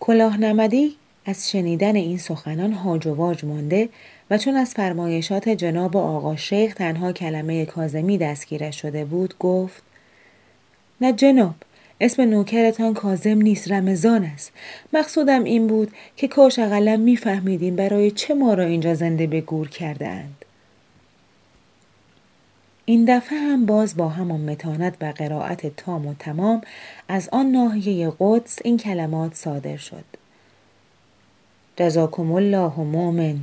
کلاه 0.00 0.36
نمدی 0.36 0.96
از 1.26 1.50
شنیدن 1.50 1.96
این 1.96 2.18
سخنان 2.18 2.72
هاج 2.72 3.06
و 3.06 3.14
واج 3.14 3.44
مانده 3.44 3.88
و 4.30 4.38
چون 4.38 4.56
از 4.56 4.74
فرمایشات 4.74 5.48
جناب 5.48 5.96
آقا 5.96 6.36
شیخ 6.36 6.74
تنها 6.74 7.12
کلمه 7.12 7.66
کازمی 7.66 8.18
دستگیرش 8.18 8.80
شده 8.80 9.04
بود 9.04 9.38
گفت 9.38 9.82
نه 11.00 11.12
جناب 11.12 11.54
اسم 12.00 12.22
نوکرتان 12.22 12.94
کازم 12.94 13.42
نیست 13.42 13.72
رمضان 13.72 14.24
است 14.24 14.52
مقصودم 14.92 15.44
این 15.44 15.66
بود 15.66 15.92
که 16.16 16.28
کاش 16.28 16.58
اقلا 16.58 16.96
میفهمیدیم 16.96 17.76
برای 17.76 18.10
چه 18.10 18.34
ما 18.34 18.54
را 18.54 18.64
اینجا 18.64 18.94
زنده 18.94 19.26
به 19.26 19.40
گور 19.40 19.68
کرده 19.68 20.08
اند. 20.08 20.44
این 22.84 23.04
دفعه 23.04 23.38
هم 23.38 23.66
باز 23.66 23.96
با 23.96 24.08
همان 24.08 24.40
متانت 24.40 24.94
و 25.00 25.12
قرائت 25.16 25.76
تام 25.76 26.06
و 26.06 26.14
تمام 26.18 26.60
از 27.08 27.28
آن 27.32 27.46
ناحیه 27.46 28.12
قدس 28.18 28.58
این 28.64 28.76
کلمات 28.76 29.34
صادر 29.34 29.76
شد. 29.76 30.04
جزاکم 31.76 32.32
الله 32.32 32.80
مؤمن 32.80 33.36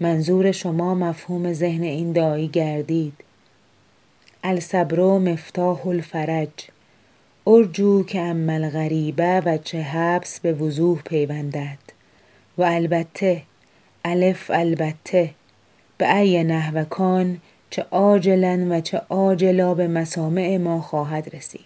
منظور 0.00 0.52
شما 0.52 0.94
مفهوم 0.94 1.52
ذهن 1.52 1.82
این 1.82 2.12
دایی 2.12 2.48
گردید. 2.48 3.12
الصبر 4.44 5.00
مفتاح 5.00 5.86
الفرج. 5.86 6.48
ارجو 7.46 8.04
که 8.04 8.20
عمل 8.20 8.70
غریبه 8.70 9.40
و 9.40 9.58
چه 9.58 9.80
حبس 9.80 10.40
به 10.40 10.52
وضوح 10.52 11.02
پیوندد. 11.02 11.78
و 12.58 12.62
البته 12.62 13.42
الف 14.04 14.50
البته 14.50 15.30
به 15.98 16.16
ای 16.16 16.44
نحوکان 16.44 17.40
چه 17.70 17.86
آجلا 17.90 18.66
و 18.70 18.80
چه 18.80 19.02
آجلا 19.08 19.74
به 19.74 19.88
مسامع 19.88 20.56
ما 20.56 20.80
خواهد 20.80 21.36
رسید. 21.36 21.60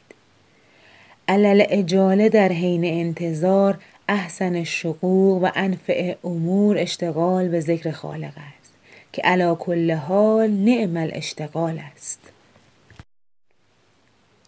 علل 1.28 1.64
اجاله 1.68 2.28
در 2.28 2.48
حین 2.48 2.84
انتظار 2.84 3.78
احسن 4.08 4.64
شقوق 4.64 5.42
و 5.42 5.50
انفع 5.54 6.14
امور 6.24 6.78
اشتغال 6.78 7.48
به 7.48 7.60
ذکر 7.60 7.90
خالق 7.90 8.32
است 8.36 8.72
که 9.12 9.22
علا 9.22 9.54
کل 9.54 9.90
حال 9.90 10.50
نعم 10.50 10.96
الاشتغال 10.96 11.80
است. 11.92 12.20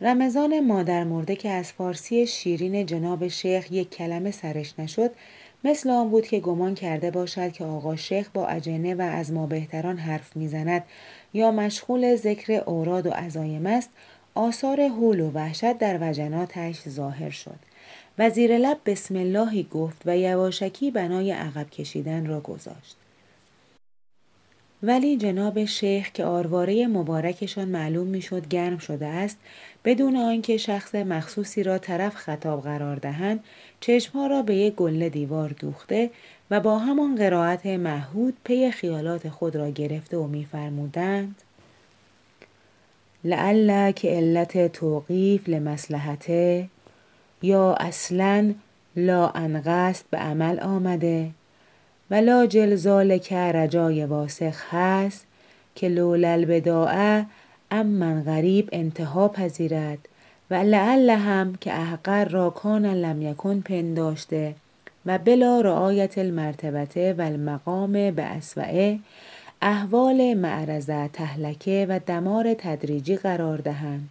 رمضان 0.00 0.60
مادر 0.60 1.04
مرده 1.04 1.36
که 1.36 1.50
از 1.50 1.72
فارسی 1.72 2.26
شیرین 2.26 2.86
جناب 2.86 3.28
شیخ 3.28 3.72
یک 3.72 3.90
کلمه 3.90 4.30
سرش 4.30 4.74
نشد 4.78 5.10
مثل 5.64 5.90
آن 5.90 6.08
بود 6.08 6.26
که 6.26 6.40
گمان 6.40 6.74
کرده 6.74 7.10
باشد 7.10 7.52
که 7.52 7.64
آقا 7.64 7.96
شیخ 7.96 8.30
با 8.34 8.46
اجنه 8.46 8.94
و 8.94 9.00
از 9.00 9.32
ما 9.32 9.46
بهتران 9.46 9.98
حرف 9.98 10.36
می‌زند 10.36 10.84
یا 11.34 11.50
مشغول 11.50 12.16
ذکر 12.16 12.52
اوراد 12.52 13.06
و 13.06 13.10
عزایم 13.10 13.66
است 13.66 13.90
آثار 14.34 14.88
حول 14.88 15.20
و 15.20 15.30
وحشت 15.30 15.78
در 15.78 15.98
وجناتش 16.10 16.88
ظاهر 16.88 17.30
شد. 17.30 17.73
و 18.18 18.30
زیر 18.30 18.58
لب 18.58 18.78
بسم 18.86 19.16
اللهی 19.16 19.68
گفت 19.70 20.02
و 20.06 20.18
یواشکی 20.18 20.90
بنای 20.90 21.30
عقب 21.30 21.70
کشیدن 21.70 22.26
را 22.26 22.40
گذاشت. 22.40 22.96
ولی 24.82 25.16
جناب 25.16 25.64
شیخ 25.64 26.12
که 26.12 26.24
آرواره 26.24 26.86
مبارکشان 26.86 27.68
معلوم 27.68 28.06
می‌شد 28.06 28.48
گرم 28.48 28.78
شده 28.78 29.06
است 29.06 29.38
بدون 29.84 30.16
آنکه 30.16 30.56
شخص 30.56 30.94
مخصوصی 30.94 31.62
را 31.62 31.78
طرف 31.78 32.14
خطاب 32.14 32.62
قرار 32.62 32.96
دهند 32.96 33.44
چشمها 33.80 34.26
را 34.26 34.42
به 34.42 34.54
یک 34.54 34.74
گله 34.74 35.08
دیوار 35.08 35.48
دوخته 35.48 36.10
و 36.50 36.60
با 36.60 36.78
همان 36.78 37.16
قرائت 37.16 37.66
محهود 37.66 38.36
پی 38.44 38.70
خیالات 38.70 39.28
خود 39.28 39.56
را 39.56 39.70
گرفته 39.70 40.16
و 40.16 40.26
میفرمودند 40.26 41.34
که 43.92 44.08
علت 44.08 44.72
توقیف 44.72 45.48
لمصلحته. 45.48 46.68
یا 47.44 47.72
اصلا 47.72 48.54
لا 48.96 49.28
انقصد 49.28 50.04
به 50.10 50.18
عمل 50.18 50.60
آمده 50.60 51.30
و 52.10 52.14
لا 52.14 52.46
ذالک 52.76 53.32
رجای 53.32 54.04
واسخ 54.04 54.74
هست 54.74 55.26
که 55.74 55.88
لولل 55.88 56.44
بداعه 56.44 57.26
امن 57.70 58.22
غریب 58.22 58.68
انتها 58.72 59.28
پذیرد 59.28 59.98
و 60.50 60.54
لعل 60.54 61.10
هم 61.10 61.54
که 61.60 61.74
احقر 61.74 62.24
را 62.24 62.50
کان 62.50 62.86
لم 62.86 63.22
یکن 63.22 63.60
پنداشته 63.60 64.54
و 65.06 65.18
بلا 65.18 65.60
رعایت 65.60 66.18
المرتبته 66.18 67.14
و 67.18 67.22
المقام 67.22 67.92
به 67.92 68.22
اسوعه 68.22 68.98
احوال 69.62 70.34
معرضه 70.34 71.08
تهلکه 71.08 71.86
و 71.88 72.00
دمار 72.06 72.54
تدریجی 72.54 73.16
قرار 73.16 73.58
دهند 73.58 74.08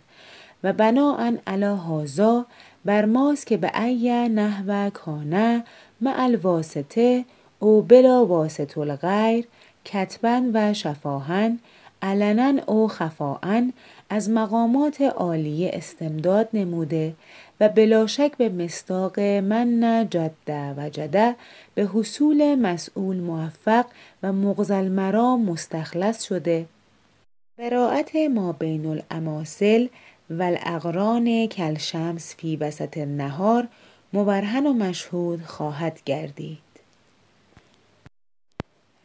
و 0.64 0.74
بناعا 0.74 1.38
علا 1.48 1.76
هازا 1.76 2.46
بر 2.86 3.06
ماست 3.06 3.48
که 3.48 3.58
به 3.58 3.82
ای 3.84 4.30
نحو 4.30 4.90
کانه 4.90 5.64
مع 6.02 6.24
الواسطه 6.24 7.26
او 7.60 7.82
بلا 7.82 8.26
واسط 8.26 8.78
الغیر 8.78 9.48
کتبا 9.86 10.44
و 10.54 10.74
شفاهن 10.74 11.60
علنا 12.02 12.62
او 12.68 12.88
خفاعن 12.88 13.74
از 14.10 14.30
مقامات 14.30 15.02
عالیه 15.02 15.72
استمداد 15.74 16.50
نموده 16.54 17.14
و 17.60 17.70
بلا 17.70 18.08
شک 18.08 18.32
به 18.38 18.50
مستاق 18.50 19.20
من 19.20 20.08
جده 20.10 20.74
و 20.78 20.90
جده 20.90 21.36
به 21.76 21.90
حصول 21.94 22.56
مسئول 22.56 23.18
موفق 23.18 23.86
و 24.24 24.34
مغزل 24.34 24.88
مرا 24.88 25.38
مستخلص 25.38 26.24
شده. 26.24 26.66
براعت 27.58 28.16
ما 28.16 28.52
بین 28.52 28.86
الاماثل 28.86 29.88
و 30.40 30.44
الاقران 30.44 31.48
کلشمس 31.48 32.36
فی 32.36 32.56
وسط 32.56 32.98
النهار 32.98 33.68
مبرهن 34.14 34.68
و 34.68 34.74
مشهود 34.74 35.42
خواهد 35.42 36.00
گردید 36.06 36.58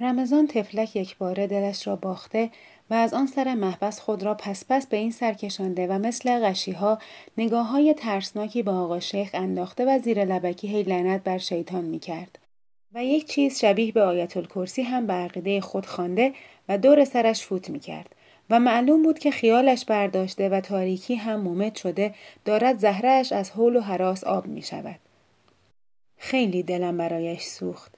رمضان 0.00 0.46
تفلک 0.46 0.96
یک 0.96 1.18
باره 1.18 1.46
دلش 1.46 1.86
را 1.86 1.96
باخته 1.96 2.50
و 2.90 2.94
از 2.94 3.14
آن 3.14 3.26
سر 3.26 3.54
محبس 3.54 4.00
خود 4.00 4.22
را 4.22 4.34
پس 4.34 4.64
پس 4.68 4.86
به 4.86 4.96
این 4.96 5.10
سر 5.10 5.32
کشانده 5.32 5.86
و 5.86 5.92
مثل 5.92 6.40
غشیها 6.40 6.98
نگاه 7.38 7.68
های 7.68 7.94
ترسناکی 7.94 8.62
به 8.62 8.70
آقا 8.70 9.00
شیخ 9.00 9.30
انداخته 9.34 9.84
و 9.84 9.98
زیر 9.98 10.24
لبکی 10.24 10.68
هی 10.68 10.82
لعنت 10.82 11.24
بر 11.24 11.38
شیطان 11.38 11.84
می 11.84 11.98
کرد. 11.98 12.38
و 12.94 13.04
یک 13.04 13.26
چیز 13.26 13.58
شبیه 13.58 13.92
به 13.92 14.02
آیت 14.02 14.36
الکرسی 14.36 14.82
هم 14.82 15.06
به 15.06 15.12
عقیده 15.12 15.60
خود 15.60 15.86
خوانده 15.86 16.32
و 16.68 16.78
دور 16.78 17.04
سرش 17.04 17.44
فوت 17.44 17.70
می 17.70 17.80
کرد. 17.80 18.14
و 18.50 18.60
معلوم 18.60 19.02
بود 19.02 19.18
که 19.18 19.30
خیالش 19.30 19.84
برداشته 19.84 20.48
و 20.48 20.60
تاریکی 20.60 21.14
هم 21.14 21.40
مومد 21.40 21.76
شده 21.76 22.14
دارد 22.44 22.78
زهرهش 22.78 23.32
از 23.32 23.50
حول 23.50 23.76
و 23.76 23.80
حراس 23.80 24.24
آب 24.24 24.46
می 24.46 24.62
شود. 24.62 25.00
خیلی 26.18 26.62
دلم 26.62 26.96
برایش 26.96 27.42
سوخت. 27.42 27.94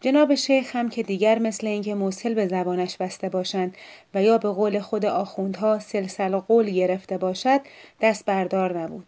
جناب 0.00 0.34
شیخ 0.34 0.76
هم 0.76 0.88
که 0.88 1.02
دیگر 1.02 1.38
مثل 1.38 1.66
اینکه 1.66 1.94
موسل 1.94 2.34
به 2.34 2.46
زبانش 2.46 2.96
بسته 2.96 3.28
باشند 3.28 3.76
و 4.14 4.22
یا 4.22 4.38
به 4.38 4.48
قول 4.48 4.80
خود 4.80 5.06
آخوندها 5.06 5.78
سلسل 5.78 6.38
قول 6.38 6.70
گرفته 6.70 7.18
باشد 7.18 7.60
دست 8.00 8.24
بردار 8.24 8.78
نبود 8.78 9.06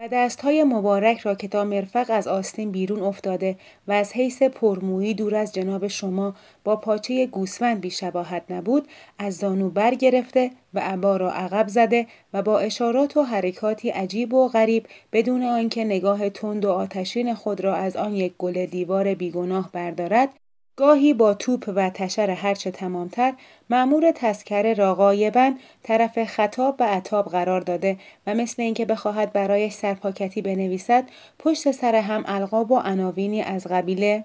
و 0.00 0.08
دستهای 0.08 0.64
مبارک 0.64 1.18
را 1.18 1.34
که 1.34 1.48
تا 1.48 1.64
مرفق 1.64 2.06
از 2.08 2.28
آستین 2.28 2.70
بیرون 2.70 3.02
افتاده 3.02 3.56
و 3.88 3.92
از 3.92 4.12
حیث 4.12 4.42
پرمویی 4.42 5.14
دور 5.14 5.34
از 5.34 5.54
جناب 5.54 5.88
شما 5.88 6.34
با 6.64 6.76
پاچه 6.76 7.26
گوسفند 7.26 7.80
بیشباهت 7.80 8.42
نبود 8.50 8.88
از 9.18 9.36
زانو 9.36 9.70
برگرفته 9.70 10.50
و 10.74 10.80
عبا 10.80 11.16
را 11.16 11.32
عقب 11.32 11.68
زده 11.68 12.06
و 12.32 12.42
با 12.42 12.58
اشارات 12.58 13.16
و 13.16 13.22
حرکاتی 13.22 13.90
عجیب 13.90 14.34
و 14.34 14.48
غریب 14.48 14.86
بدون 15.12 15.42
آنکه 15.42 15.84
نگاه 15.84 16.30
تند 16.30 16.64
و 16.64 16.70
آتشین 16.70 17.34
خود 17.34 17.60
را 17.60 17.74
از 17.74 17.96
آن 17.96 18.14
یک 18.14 18.32
گل 18.38 18.66
دیوار 18.66 19.14
بیگناه 19.14 19.70
بردارد 19.72 20.28
گاهی 20.78 21.14
با 21.14 21.34
توپ 21.34 21.72
و 21.76 21.90
تشر 21.90 22.30
هرچه 22.30 22.70
تمامتر 22.70 23.34
معمور 23.70 24.10
تذکره 24.10 24.74
را 24.74 24.94
غایبا 24.94 25.52
طرف 25.82 26.24
خطاب 26.24 26.76
و 26.80 26.84
عطاب 26.84 27.28
قرار 27.28 27.60
داده 27.60 27.96
و 28.26 28.34
مثل 28.34 28.62
اینکه 28.62 28.84
بخواهد 28.84 29.32
برایش 29.32 29.72
سرپاکتی 29.72 30.42
بنویسد 30.42 31.04
پشت 31.38 31.70
سر 31.70 31.94
هم 31.94 32.24
القاب 32.26 32.70
و 32.70 32.78
عناوینی 32.78 33.42
از 33.42 33.66
قبیله 33.66 34.24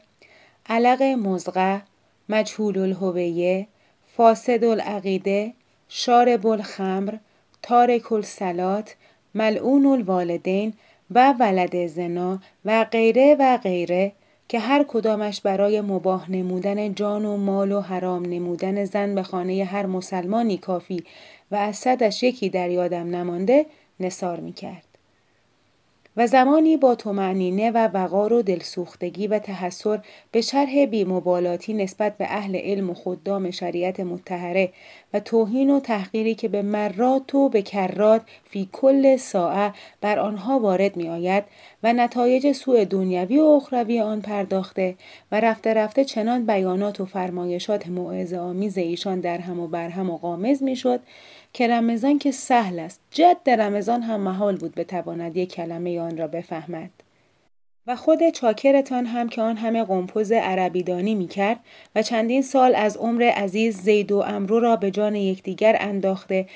علق 0.70 1.02
مزغه 1.02 1.82
مجهول 2.30 2.78
الهویه 2.78 3.68
فاسد 4.18 4.64
العقیده 4.64 5.54
شارب 5.90 6.48
الخمر 6.48 7.14
تارک 7.62 8.12
الصلات 8.12 8.96
ملعون 9.36 9.86
الوالدین 9.86 10.74
و 11.12 11.34
ولد 11.40 11.88
زنا 11.88 12.40
و 12.66 12.84
غیره 12.84 13.36
و 13.40 13.58
غیره 13.58 14.12
که 14.48 14.60
هر 14.60 14.86
کدامش 14.88 15.42
برای 15.42 15.82
مباه 15.82 16.32
نمودن 16.32 16.94
جان 16.94 17.26
و 17.26 17.38
مال 17.38 17.72
و 17.72 17.82
حرام 17.82 18.26
نمودن 18.26 18.86
زن 18.86 19.16
به 19.16 19.24
خانه 19.24 19.64
هر 19.64 19.86
مسلمانی 19.86 20.58
کافی 20.58 21.04
و 21.52 21.56
از 21.56 21.76
صدش 21.76 22.24
یکی 22.24 22.50
در 22.50 22.70
یادم 22.70 23.16
نمانده 23.16 23.66
نصار 24.00 24.40
می 24.40 24.54
کرد. 24.54 24.93
و 26.18 26.28
زمانی 26.28 26.78
با 26.78 26.96
تومعنینه 26.96 27.72
و 27.72 27.78
وقار 27.78 28.34
و 28.34 28.42
دلسوختگی 28.42 29.28
و 29.28 29.40
تحسر 29.40 30.00
به 30.32 30.42
شرح 30.42 30.86
بیمبالاتی 30.86 31.74
نسبت 31.74 32.18
به 32.18 32.26
اهل 32.30 32.56
علم 32.56 32.90
و 32.90 32.94
خدام 32.94 33.52
شریعت 33.52 34.00
متحره 34.00 34.70
و 35.14 35.20
توهین 35.20 35.70
و 35.70 35.80
تحقیری 35.80 36.36
که 36.36 36.48
به 36.48 36.62
مرات 36.62 37.36
و 37.36 37.50
به 37.50 37.62
کرات 37.62 38.22
فی 38.50 38.70
کل 38.72 39.18
ساعه 39.18 39.74
بر 40.02 40.20
آنها 40.20 40.60
وارد 40.60 40.98
می 40.98 41.10
آید 41.10 41.44
و 41.84 41.94
نتایج 41.94 42.52
سوء 42.52 42.84
دنیوی 42.84 43.40
و 43.40 43.44
اخروی 43.44 44.00
آن 44.00 44.22
پرداخته 44.22 44.96
و 45.32 45.40
رفته 45.40 45.74
رفته 45.74 46.06
چنان 46.06 46.46
بیانات 46.46 47.02
و 47.02 47.06
فرمایشات 47.06 47.88
موعظه 47.88 48.38
آمیز 48.38 48.78
ایشان 48.78 49.20
در 49.20 49.38
هم 49.38 49.60
و 49.60 49.68
بر 49.68 49.90
هم 49.90 50.10
و 50.10 50.18
قامز 50.18 50.64
می 50.64 50.76
شد 50.76 51.00
که 51.54 51.68
رمضان 51.68 52.20
که 52.20 52.32
سهل 52.32 52.80
است. 52.80 53.02
جد 53.12 53.50
رمضان 53.50 54.02
هم 54.02 54.20
محال 54.20 54.58
بود 54.58 54.76
بتواند 54.76 55.38
یک 55.38 55.54
کلمه 55.54 56.00
آن 56.00 56.18
را 56.18 56.28
بفهمد. 56.28 56.90
و 57.88 57.96
خود 57.96 58.30
چاکرتان 58.30 59.06
هم 59.06 59.30
که 59.30 59.42
آن 59.42 59.58
همه 59.58 59.84
قمپوز 59.84 60.32
عربیدانی 60.32 61.16
می 61.16 61.28
کرد 61.28 61.60
و 61.96 62.02
چندین 62.02 62.42
سال 62.42 62.76
از 62.76 62.98
عمر 62.98 63.24
عزیز 63.24 63.78
زید 63.78 64.12
و 64.12 64.18
امرو 64.18 64.60
را 64.60 64.76
به 64.76 64.92
جان 64.92 65.16
یکدیگر 65.16 65.78
انداخته 65.80 66.48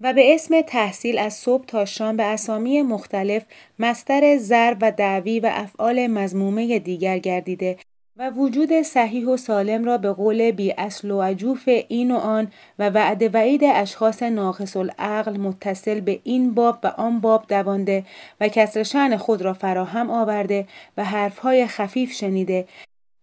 و 0.00 0.12
به 0.12 0.34
اسم 0.34 0.60
تحصیل 0.60 1.18
از 1.18 1.34
صبح 1.34 1.64
تا 1.64 1.84
شام 1.84 2.16
به 2.16 2.22
اسامی 2.22 2.82
مختلف 2.82 3.44
مستر 3.78 4.36
ضرب 4.36 4.78
و 4.80 4.92
دعوی 4.92 5.40
و 5.40 5.50
افعال 5.52 6.06
مزمومه 6.06 6.78
دیگر 6.78 7.18
گردیده 7.18 7.76
و 8.18 8.30
وجود 8.30 8.82
صحیح 8.82 9.26
و 9.26 9.36
سالم 9.36 9.84
را 9.84 9.98
به 9.98 10.12
قول 10.12 10.50
بی 10.50 10.72
اصل 10.72 11.10
و 11.10 11.22
عجوف 11.22 11.68
این 11.88 12.10
و 12.10 12.16
آن 12.16 12.52
و 12.78 12.90
وعد 12.90 13.34
وعید 13.34 13.60
اشخاص 13.64 14.22
ناقص 14.22 14.76
العقل 14.76 15.36
متصل 15.36 16.00
به 16.00 16.20
این 16.24 16.54
باب 16.54 16.78
و 16.82 16.86
آن 16.86 17.20
باب 17.20 17.44
دوانده 17.48 18.04
و 18.40 18.48
کسر 18.48 19.16
خود 19.16 19.42
را 19.42 19.54
فراهم 19.54 20.10
آورده 20.10 20.66
و 20.96 21.04
حرفهای 21.04 21.66
خفیف 21.66 22.12
شنیده 22.12 22.68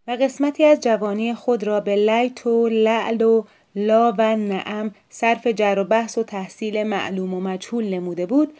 و 0.07 0.17
قسمتی 0.21 0.63
از 0.63 0.79
جوانی 0.79 1.33
خود 1.33 1.63
را 1.63 1.79
به 1.79 1.95
لیت 1.95 2.47
و 2.47 2.69
لعل 2.69 3.21
و 3.21 3.43
لا 3.75 4.15
و 4.17 4.35
نعم 4.35 4.91
صرف 5.09 5.47
جر 5.47 5.79
و 5.79 5.83
بحث 5.83 6.17
و 6.17 6.23
تحصیل 6.23 6.83
معلوم 6.83 7.33
و 7.33 7.41
مجهول 7.41 7.93
نموده 7.93 8.25
بود 8.25 8.57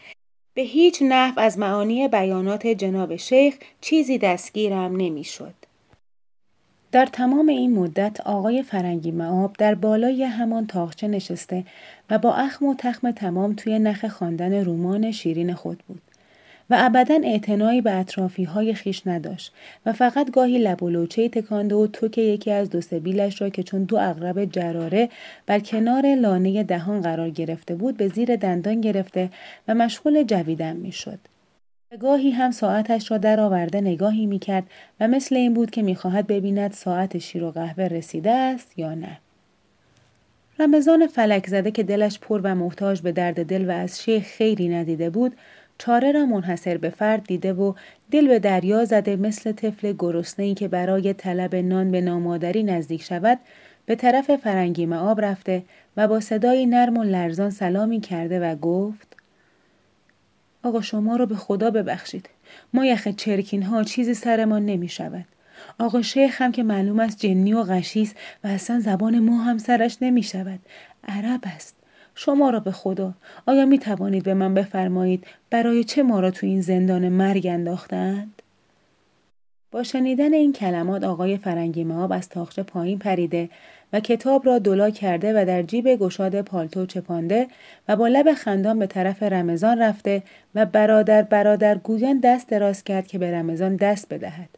به 0.54 0.62
هیچ 0.62 1.02
نحو 1.02 1.40
از 1.40 1.58
معانی 1.58 2.08
بیانات 2.08 2.66
جناب 2.66 3.16
شیخ 3.16 3.58
چیزی 3.80 4.18
دستگیرم 4.18 4.96
نمی‌شد. 4.96 5.63
در 6.94 7.06
تمام 7.06 7.48
این 7.48 7.72
مدت 7.72 8.20
آقای 8.20 8.62
فرنگی 8.62 9.10
معاب 9.10 9.56
در 9.58 9.74
بالای 9.74 10.22
همان 10.24 10.66
تاخچه 10.66 11.08
نشسته 11.08 11.64
و 12.10 12.18
با 12.18 12.34
اخم 12.34 12.66
و 12.66 12.74
تخم 12.78 13.10
تمام 13.10 13.54
توی 13.54 13.78
نخ 13.78 14.04
خواندن 14.04 14.64
رومان 14.64 15.10
شیرین 15.10 15.54
خود 15.54 15.82
بود 15.88 16.02
و 16.70 16.76
ابدا 16.78 17.18
اعتنایی 17.24 17.80
به 17.80 17.94
اطرافی 17.94 18.44
های 18.44 18.74
خیش 18.74 19.06
نداشت 19.06 19.52
و 19.86 19.92
فقط 19.92 20.30
گاهی 20.30 20.58
لب 20.58 20.82
و 20.82 20.90
لوچه 20.90 21.28
تکانده 21.28 21.74
و 21.74 21.86
توک 21.86 22.18
یکی 22.18 22.50
از 22.50 22.70
دو 22.70 22.80
سبیلش 22.80 23.42
را 23.42 23.48
که 23.48 23.62
چون 23.62 23.84
دو 23.84 23.96
اغرب 23.96 24.44
جراره 24.44 25.08
بر 25.46 25.58
کنار 25.58 26.14
لانه 26.14 26.62
دهان 26.62 27.00
قرار 27.00 27.30
گرفته 27.30 27.74
بود 27.74 27.96
به 27.96 28.08
زیر 28.08 28.36
دندان 28.36 28.80
گرفته 28.80 29.30
و 29.68 29.74
مشغول 29.74 30.22
جویدن 30.22 30.76
می‌شد. 30.76 31.18
گاهی 32.00 32.30
هم 32.30 32.50
ساعتش 32.50 33.10
را 33.10 33.18
درآورده 33.18 33.80
نگاهی 33.80 34.26
می‌کرد 34.26 34.64
و 35.00 35.08
مثل 35.08 35.36
این 35.36 35.54
بود 35.54 35.70
که 35.70 35.82
می‌خواهد 35.82 36.26
ببیند 36.26 36.72
ساعت 36.72 37.18
شیر 37.18 37.44
و 37.44 37.50
قهوه 37.50 37.84
رسیده 37.84 38.30
است 38.30 38.78
یا 38.78 38.94
نه. 38.94 39.18
رمضان 40.58 41.06
فلک 41.06 41.46
زده 41.46 41.70
که 41.70 41.82
دلش 41.82 42.18
پر 42.18 42.40
و 42.44 42.54
محتاج 42.54 43.00
به 43.00 43.12
درد 43.12 43.46
دل 43.46 43.70
و 43.70 43.70
از 43.70 44.02
شیخ 44.02 44.24
خیری 44.24 44.68
ندیده 44.68 45.10
بود 45.10 45.36
چاره 45.78 46.12
را 46.12 46.26
منحصر 46.26 46.76
به 46.76 46.90
فرد 46.90 47.24
دیده 47.26 47.52
و 47.52 47.72
دل 48.10 48.28
به 48.28 48.38
دریا 48.38 48.84
زده 48.84 49.16
مثل 49.16 49.52
طفل 49.52 49.94
گرسنه‌ای 49.98 50.54
که 50.54 50.68
برای 50.68 51.12
طلب 51.12 51.54
نان 51.54 51.90
به 51.90 52.00
نامادری 52.00 52.62
نزدیک 52.62 53.02
شود 53.02 53.38
به 53.86 53.94
طرف 53.94 54.36
فرنگی 54.36 54.86
معاب 54.86 55.20
رفته 55.20 55.62
و 55.96 56.08
با 56.08 56.20
صدایی 56.20 56.66
نرم 56.66 56.96
و 56.96 57.02
لرزان 57.02 57.50
سلامی 57.50 58.00
کرده 58.00 58.40
و 58.40 58.56
گفت 58.56 59.16
آقا 60.64 60.80
شما 60.80 61.16
رو 61.16 61.26
به 61.26 61.36
خدا 61.36 61.70
ببخشید 61.70 62.28
ما 62.74 62.86
یخ 62.86 63.08
چرکین 63.08 63.62
ها 63.62 63.84
چیزی 63.84 64.14
سرمان 64.14 64.66
نمی 64.66 64.88
شود. 64.88 65.24
آقا 65.78 66.02
شیخ 66.02 66.42
هم 66.42 66.52
که 66.52 66.62
معلوم 66.62 67.00
است 67.00 67.18
جنی 67.18 67.52
و 67.52 67.62
غشیست 67.62 68.16
و 68.44 68.48
اصلا 68.48 68.80
زبان 68.80 69.18
ما 69.18 69.42
هم 69.42 69.58
سرش 69.58 69.96
نمی 70.00 70.22
شود. 70.22 70.60
عرب 71.08 71.40
است. 71.44 71.76
شما 72.14 72.50
را 72.50 72.60
به 72.60 72.72
خدا 72.72 73.14
آیا 73.46 73.66
می 73.66 73.78
توانید 73.78 74.24
به 74.24 74.34
من 74.34 74.54
بفرمایید 74.54 75.26
برای 75.50 75.84
چه 75.84 76.02
ما 76.02 76.20
را 76.20 76.30
تو 76.30 76.46
این 76.46 76.60
زندان 76.60 77.08
مرگ 77.08 77.46
انداختند؟ 77.46 78.42
با 79.70 79.82
شنیدن 79.82 80.32
این 80.32 80.52
کلمات 80.52 81.04
آقای 81.04 81.36
فرنگی 81.36 81.84
ماب 81.84 82.12
از 82.12 82.28
تاخچه 82.28 82.62
پایین 82.62 82.98
پریده 82.98 83.48
و 83.94 84.00
کتاب 84.00 84.46
را 84.46 84.58
دلا 84.58 84.90
کرده 84.90 85.42
و 85.42 85.44
در 85.44 85.62
جیب 85.62 85.96
گشاد 85.96 86.40
پالتو 86.40 86.86
چپانده 86.86 87.46
و 87.88 87.96
با 87.96 88.08
لب 88.08 88.34
خندان 88.34 88.78
به 88.78 88.86
طرف 88.86 89.22
رمضان 89.22 89.78
رفته 89.78 90.22
و 90.54 90.66
برادر 90.66 91.22
برادر 91.22 91.78
گویان 91.78 92.20
دست 92.20 92.48
دراز 92.48 92.84
کرد 92.84 93.06
که 93.06 93.18
به 93.18 93.32
رمضان 93.32 93.76
دست 93.76 94.14
بدهد. 94.14 94.48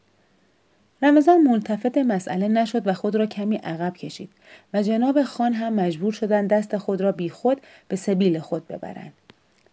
رمضان 1.03 1.43
ملتفت 1.43 1.99
مسئله 1.99 2.49
نشد 2.49 2.87
و 2.87 2.93
خود 2.93 3.17
را 3.17 3.27
کمی 3.27 3.57
عقب 3.57 3.97
کشید 3.97 4.31
و 4.75 4.83
جناب 4.83 5.23
خان 5.23 5.53
هم 5.53 5.73
مجبور 5.73 6.13
شدن 6.13 6.47
دست 6.47 6.77
خود 6.77 7.01
را 7.01 7.13
بیخود 7.13 7.61
به 7.89 7.97
سبیل 7.97 8.39
خود 8.39 8.69
ببرند. 8.69 9.13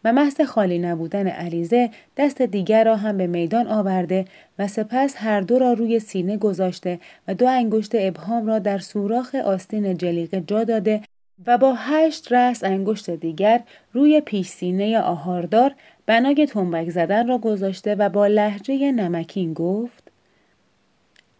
و 0.03 0.13
محض 0.13 0.41
خالی 0.41 0.79
نبودن 0.79 1.27
علیزه 1.27 1.89
دست 2.17 2.41
دیگر 2.41 2.83
را 2.83 2.95
هم 2.95 3.17
به 3.17 3.27
میدان 3.27 3.67
آورده 3.67 4.25
و 4.59 4.67
سپس 4.67 5.15
هر 5.17 5.41
دو 5.41 5.59
را 5.59 5.73
روی 5.73 5.99
سینه 5.99 6.37
گذاشته 6.37 6.99
و 7.27 7.33
دو 7.33 7.47
انگشت 7.47 7.91
ابهام 7.93 8.47
را 8.47 8.59
در 8.59 8.77
سوراخ 8.77 9.35
آستین 9.35 9.97
جلیقه 9.97 10.43
جا 10.47 10.63
داده 10.63 11.01
و 11.47 11.57
با 11.57 11.73
هشت 11.77 12.31
رس 12.31 12.63
انگشت 12.63 13.09
دیگر 13.09 13.61
روی 13.93 14.21
پیش 14.21 14.47
سینه 14.47 14.99
آهاردار 14.99 15.75
بنای 16.05 16.45
تنبک 16.45 16.89
زدن 16.89 17.27
را 17.27 17.37
گذاشته 17.37 17.95
و 17.95 18.09
با 18.09 18.27
لحجه 18.27 18.91
نمکین 18.91 19.53
گفت 19.53 20.11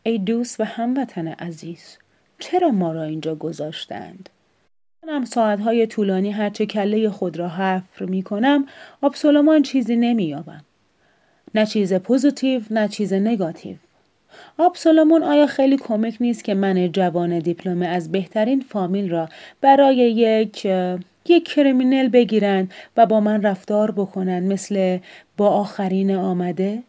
ای 0.04 0.17
دوست 0.17 0.60
و 0.60 0.63
هموطن 0.63 1.28
عزیز 1.28 1.97
چرا 2.39 2.69
ما 2.69 2.91
را 2.91 3.04
اینجا 3.04 3.36
گذاشتند؟ 3.36 4.30
منم 5.08 5.26
ساعتهای 5.26 5.88
طولانی 5.88 6.32
هرچه 6.32 6.66
کله 6.66 7.10
خود 7.10 7.38
را 7.38 7.50
حفر 7.50 8.06
می 8.06 8.24
کنم 8.24 8.66
absolument 9.02 9.62
چیزی 9.62 9.96
نمییابم. 9.96 10.63
نه 11.56 11.66
چیز 11.66 11.94
positif 11.94 12.62
نه 12.72 12.88
چیز 12.88 13.13
négatif. 13.13 13.76
absolument 14.58 15.24
آیا 15.24 15.48
خیلی 15.48 15.78
comique 15.78 16.18
نیست 16.20 16.44
که 16.44 16.54
من 16.54 16.92
جوان 16.92 17.39
دیپلمه 17.39 17.88
از 17.88 18.12
بهترین 18.12 18.62
فامیل 18.70 19.10
را 19.10 19.30
برای 19.62 19.96
یک 19.96 20.68
یک 21.26 21.46
criminel 21.46 22.08
بگیرند 22.08 22.74
و 22.98 23.06
با 23.06 23.20
من 23.20 23.42
رفتار 23.42 23.92
بکنند 23.92 24.52
مثل 24.52 24.98
با 25.38 25.50
آخرین 25.50 26.16
آمده؟ 26.16 26.84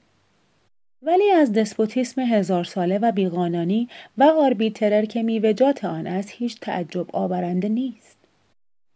ولی 1.07 1.31
از 1.31 1.53
دسپوتیسم 1.53 2.21
هزار 2.21 2.65
ساله 2.65 2.99
و 2.99 3.13
بیقانانی 3.13 3.89
و 4.19 4.25
آربیترر 4.25 5.05
که 5.05 5.23
میوجات 5.23 5.85
آن 5.85 6.07
است 6.07 6.31
هیچ 6.33 6.61
تعجب 6.61 7.17
آورنده 7.17 7.69
نیست. 7.69 8.17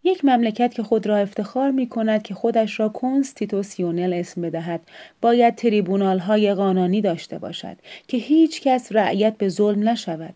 یک 0.05 0.25
مملکت 0.25 0.75
که 0.75 0.83
خود 0.83 1.07
را 1.07 1.17
افتخار 1.17 1.71
می 1.71 1.89
کند 1.89 2.23
که 2.23 2.35
خودش 2.35 2.81
را 2.81 2.89
کنستیتوسیونل 2.89 4.13
اسم 4.13 4.41
بدهد 4.41 4.81
باید 5.21 5.55
تریبونال 5.55 6.19
های 6.19 6.55
قانانی 6.55 7.01
داشته 7.01 7.39
باشد 7.39 7.77
که 8.09 8.17
هیچ 8.17 8.63
کس 8.63 8.93
رعیت 8.93 9.37
به 9.37 9.49
ظلم 9.49 9.89
نشود. 9.89 10.35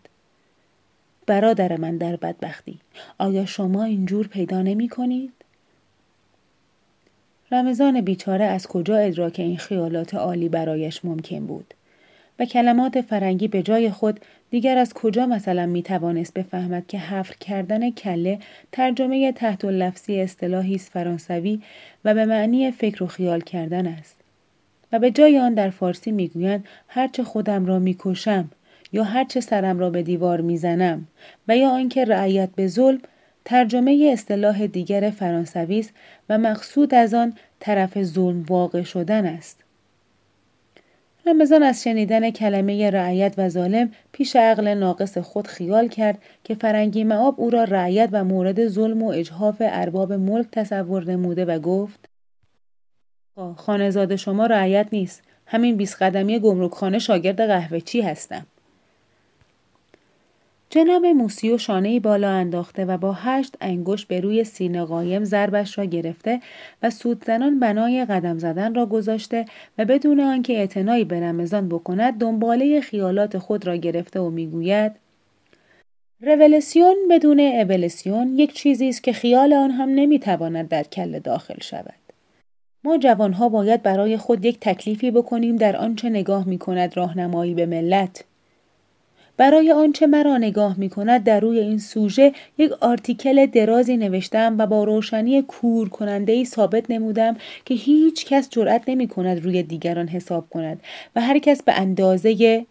برادر 1.27 1.77
من 1.77 1.97
در 1.97 2.17
بدبختی 2.17 2.79
آیا 3.19 3.47
شما 3.47 3.85
اینجور 3.85 4.27
پیدا 4.29 4.63
نمی 4.63 4.89
کنید؟ 4.89 5.41
رمضان 7.53 8.01
بیچاره 8.01 8.45
از 8.45 8.67
کجا 8.67 8.97
ادراک 8.97 9.41
این 9.41 9.57
خیالات 9.57 10.15
عالی 10.15 10.49
برایش 10.49 11.05
ممکن 11.05 11.47
بود؟ 11.47 11.75
و 12.38 12.45
کلمات 12.45 13.01
فرنگی 13.01 13.49
به 13.49 13.62
جای 13.62 13.91
خود 13.91 14.21
دیگر 14.51 14.79
از 14.79 14.95
کجا 14.95 15.27
مثلا 15.27 15.67
می 15.67 15.83
توانست 15.83 16.35
بفهمد 16.35 16.87
که 16.87 16.99
حفر 16.99 17.35
کردن 17.41 17.91
کله 17.91 18.38
ترجمه 18.73 19.33
تحت 19.33 19.65
لفظی 19.65 20.21
اصطلاحی 20.21 20.75
است 20.75 20.91
فرانسوی 20.91 21.61
و 22.05 22.15
به 22.15 22.25
معنی 22.25 22.71
فکر 22.71 23.05
و 23.05 23.07
خیال 23.07 23.41
کردن 23.41 23.87
است؟ 23.87 24.17
و 24.93 24.99
به 24.99 25.11
جای 25.11 25.38
آن 25.38 25.55
در 25.55 25.71
فارسی 25.71 26.12
می‌گویند 26.12 26.65
هرچه 26.88 27.25
خودم 27.25 27.67
را 27.67 27.79
می‌کشم 27.79 28.51
یا 28.93 29.05
هرچه 29.05 29.41
سرم 29.41 29.79
را 29.79 29.91
به 29.91 30.03
دیوار 30.03 30.41
می‌زنم 30.41 31.07
و 31.49 31.57
یا 31.57 31.69
آنکه 31.69 32.05
رعیت 32.05 32.49
به 32.57 32.67
ظلم 32.67 33.01
ترجمه 33.44 34.11
اصطلاح 34.12 34.66
دیگر 34.66 35.11
فرانسوی 35.11 35.78
است 35.78 35.92
و 36.28 36.38
مقصود 36.38 36.94
از 36.94 37.14
آن 37.14 37.35
طرف 37.61 38.02
ظلم 38.02 38.42
واقع 38.42 38.83
شدن 38.83 39.26
است. 39.26 39.64
رمضان 41.26 41.62
از 41.62 41.83
شنیدن 41.83 42.31
کلمه 42.31 42.90
رعیت 42.90 43.35
و 43.38 43.48
ظالم 43.48 43.92
پیش 44.12 44.37
عقل 44.37 44.68
ناقص 44.68 45.18
خود 45.18 45.46
خیال 45.46 45.88
کرد 45.88 46.18
که 46.44 46.55
فرنگی 46.55 47.05
معاب 47.05 47.35
او 47.40 47.50
را 47.50 47.64
رعیت 47.64 48.09
و 48.12 48.24
مورد 48.24 48.68
ظلم 48.68 49.02
و 49.02 49.09
اجحاف 49.09 49.57
ارباب 49.61 50.12
ملک 50.12 50.46
تصور 50.52 51.05
نموده 51.05 51.44
و 51.44 51.59
گفت 51.59 52.09
خانزاد 53.57 54.16
شما 54.16 54.46
رعیت 54.46 54.87
نیست 54.92 55.22
همین 55.46 55.76
بیست 55.76 56.02
قدمی 56.02 56.38
گمرکخانه 56.38 56.98
شاگرد 56.98 57.40
قهوه 57.40 57.81
چی 57.81 58.00
هستم 58.00 58.46
جناب 60.75 61.07
موسیو 61.07 61.59
شانه 61.59 62.01
بالا 62.01 62.31
انداخته 62.31 62.85
و 62.85 62.99
با 62.99 63.13
هشت 63.13 63.57
انگشت 63.61 64.09
به 64.09 64.21
روی 64.21 64.45
سینه 64.45 64.85
قایم 64.85 65.25
ضربش 65.25 65.79
را 65.79 65.85
گرفته 65.85 66.41
و 66.83 66.91
سودزنان 66.91 67.61
بنای 67.61 68.05
قدم 68.05 68.39
زدن 68.39 68.75
را 68.75 68.87
گذاشته 68.87 69.45
و 69.79 69.85
بدون 69.85 70.21
آنکه 70.21 70.53
اعتنایی 70.53 71.05
به 71.05 71.21
رمضان 71.21 71.69
بکند 71.69 72.19
دنباله 72.19 72.81
خیالات 72.81 73.39
خود 73.39 73.67
را 73.67 73.77
گرفته 73.77 74.21
و 74.21 74.31
می‌گوید 74.31 74.93
رولسیون 76.21 76.97
بدون 77.11 77.41
اولسیون 77.41 78.39
یک 78.39 78.53
چیزی 78.53 78.89
است 78.89 79.03
که 79.03 79.13
خیال 79.13 79.53
آن 79.53 79.71
هم 79.71 79.89
نمی‌تواند 79.89 80.69
در 80.69 80.83
کل 80.83 81.19
داخل 81.19 81.61
شود. 81.61 81.95
ما 82.85 82.99
جوانها 82.99 83.49
باید 83.49 83.83
برای 83.83 84.17
خود 84.17 84.45
یک 84.45 84.59
تکلیفی 84.61 85.11
بکنیم 85.11 85.57
در 85.57 85.77
آنچه 85.77 86.09
نگاه 86.11 86.49
می 86.49 86.59
کند 86.59 86.97
راهنمایی 86.97 87.55
به 87.55 87.67
ملت. 87.67 88.25
برای 89.37 89.73
آنچه 89.73 90.07
مرا 90.07 90.38
نگاه 90.38 90.79
می 90.79 90.88
کند 90.88 91.25
در 91.25 91.40
روی 91.40 91.59
این 91.59 91.79
سوژه 91.79 92.33
یک 92.59 92.73
آرتیکل 92.73 93.47
درازی 93.47 93.97
نوشتم 93.97 94.55
و 94.59 94.66
با 94.66 94.85
روشنی 94.85 95.42
کور 95.42 95.88
کننده 95.88 96.33
ای 96.33 96.45
ثابت 96.45 96.90
نمودم 96.90 97.37
که 97.64 97.75
هیچ 97.75 98.27
کس 98.27 98.49
جرأت 98.51 98.83
نمی 98.88 99.09
کند 99.09 99.45
روی 99.45 99.62
دیگران 99.62 100.09
حساب 100.09 100.51
کند 100.51 100.81
و 101.16 101.21
هر 101.21 101.38
کس 101.38 101.62
به 101.62 101.81
اندازه 101.81 102.66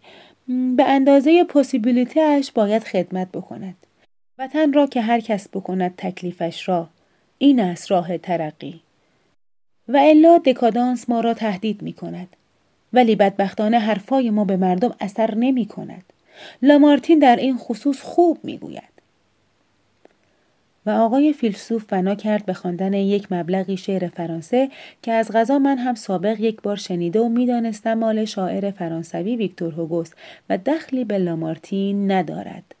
به 0.76 0.84
اندازه 0.84 1.44
اش 2.16 2.52
باید 2.52 2.84
خدمت 2.84 3.28
بکند. 3.32 3.74
وطن 4.38 4.72
را 4.72 4.86
که 4.86 5.00
هر 5.00 5.20
کس 5.20 5.48
بکند 5.48 5.94
تکلیفش 5.96 6.68
را 6.68 6.88
این 7.38 7.60
است 7.60 7.90
راه 7.90 8.18
ترقی. 8.18 8.80
و 9.88 9.96
الا 9.96 10.38
دکادانس 10.38 11.08
ما 11.08 11.20
را 11.20 11.34
تهدید 11.34 11.82
می 11.82 11.92
کند. 11.92 12.28
ولی 12.92 13.16
بدبختانه 13.16 13.78
حرفای 13.78 14.30
ما 14.30 14.44
به 14.44 14.56
مردم 14.56 14.94
اثر 15.00 15.34
نمی 15.34 15.66
کند. 15.66 16.11
لامارتین 16.62 17.18
در 17.18 17.36
این 17.36 17.58
خصوص 17.58 18.00
خوب 18.00 18.38
می‌گوید. 18.42 18.92
و 20.86 20.90
آقای 20.90 21.32
فیلسوف 21.32 21.84
بنا 21.84 22.14
کرد 22.14 22.46
به 22.46 22.52
خواندن 22.52 22.94
یک 22.94 23.32
مبلغی 23.32 23.76
شعر 23.76 24.08
فرانسه 24.08 24.70
که 25.02 25.12
از 25.12 25.30
غذا 25.32 25.58
من 25.58 25.78
هم 25.78 25.94
سابق 25.94 26.40
یک 26.40 26.62
بار 26.62 26.76
شنیده 26.76 27.20
و 27.20 27.28
می‌دانستم 27.28 27.94
مال 27.94 28.24
شاعر 28.24 28.70
فرانسوی 28.70 29.36
ویکتور 29.36 29.72
هوگوست 29.72 30.14
و 30.50 30.58
دخلی 30.58 31.04
به 31.04 31.18
لامارتین 31.18 32.10
ندارد. 32.10 32.74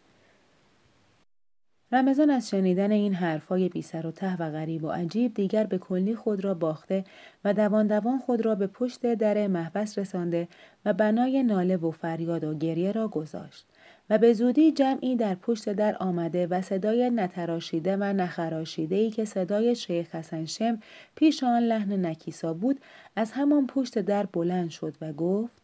رمضان 1.94 2.30
از 2.30 2.50
شنیدن 2.50 2.92
این 2.92 3.14
حرفای 3.14 3.68
بی 3.68 3.82
سر 3.82 4.06
و 4.06 4.10
ته 4.10 4.36
و 4.36 4.50
غریب 4.50 4.84
و 4.84 4.88
عجیب 4.88 5.34
دیگر 5.34 5.64
به 5.64 5.78
کلی 5.78 6.14
خود 6.14 6.44
را 6.44 6.54
باخته 6.54 7.04
و 7.44 7.54
دوان 7.54 7.86
دوان 7.86 8.18
خود 8.18 8.44
را 8.46 8.54
به 8.54 8.66
پشت 8.66 9.14
در 9.14 9.46
محبس 9.46 9.98
رسانده 9.98 10.48
و 10.84 10.92
بنای 10.92 11.42
ناله 11.42 11.76
و 11.76 11.90
فریاد 11.90 12.44
و 12.44 12.54
گریه 12.54 12.92
را 12.92 13.08
گذاشت 13.08 13.66
و 14.10 14.18
به 14.18 14.32
زودی 14.32 14.72
جمعی 14.72 15.16
در 15.16 15.34
پشت 15.34 15.72
در 15.72 15.96
آمده 16.00 16.46
و 16.46 16.62
صدای 16.62 17.10
نتراشیده 17.10 17.96
و 17.96 18.04
نخراشیده 18.04 18.96
ای 18.96 19.10
که 19.10 19.24
صدای 19.24 19.74
شیخ 19.74 20.14
حسن 20.14 20.44
شم 20.44 20.78
پیش 21.14 21.44
آن 21.44 21.62
لحن 21.62 22.06
نکیسا 22.06 22.54
بود 22.54 22.80
از 23.16 23.32
همان 23.32 23.66
پشت 23.66 23.98
در 23.98 24.26
بلند 24.26 24.70
شد 24.70 24.94
و 25.00 25.12
گفت 25.12 25.62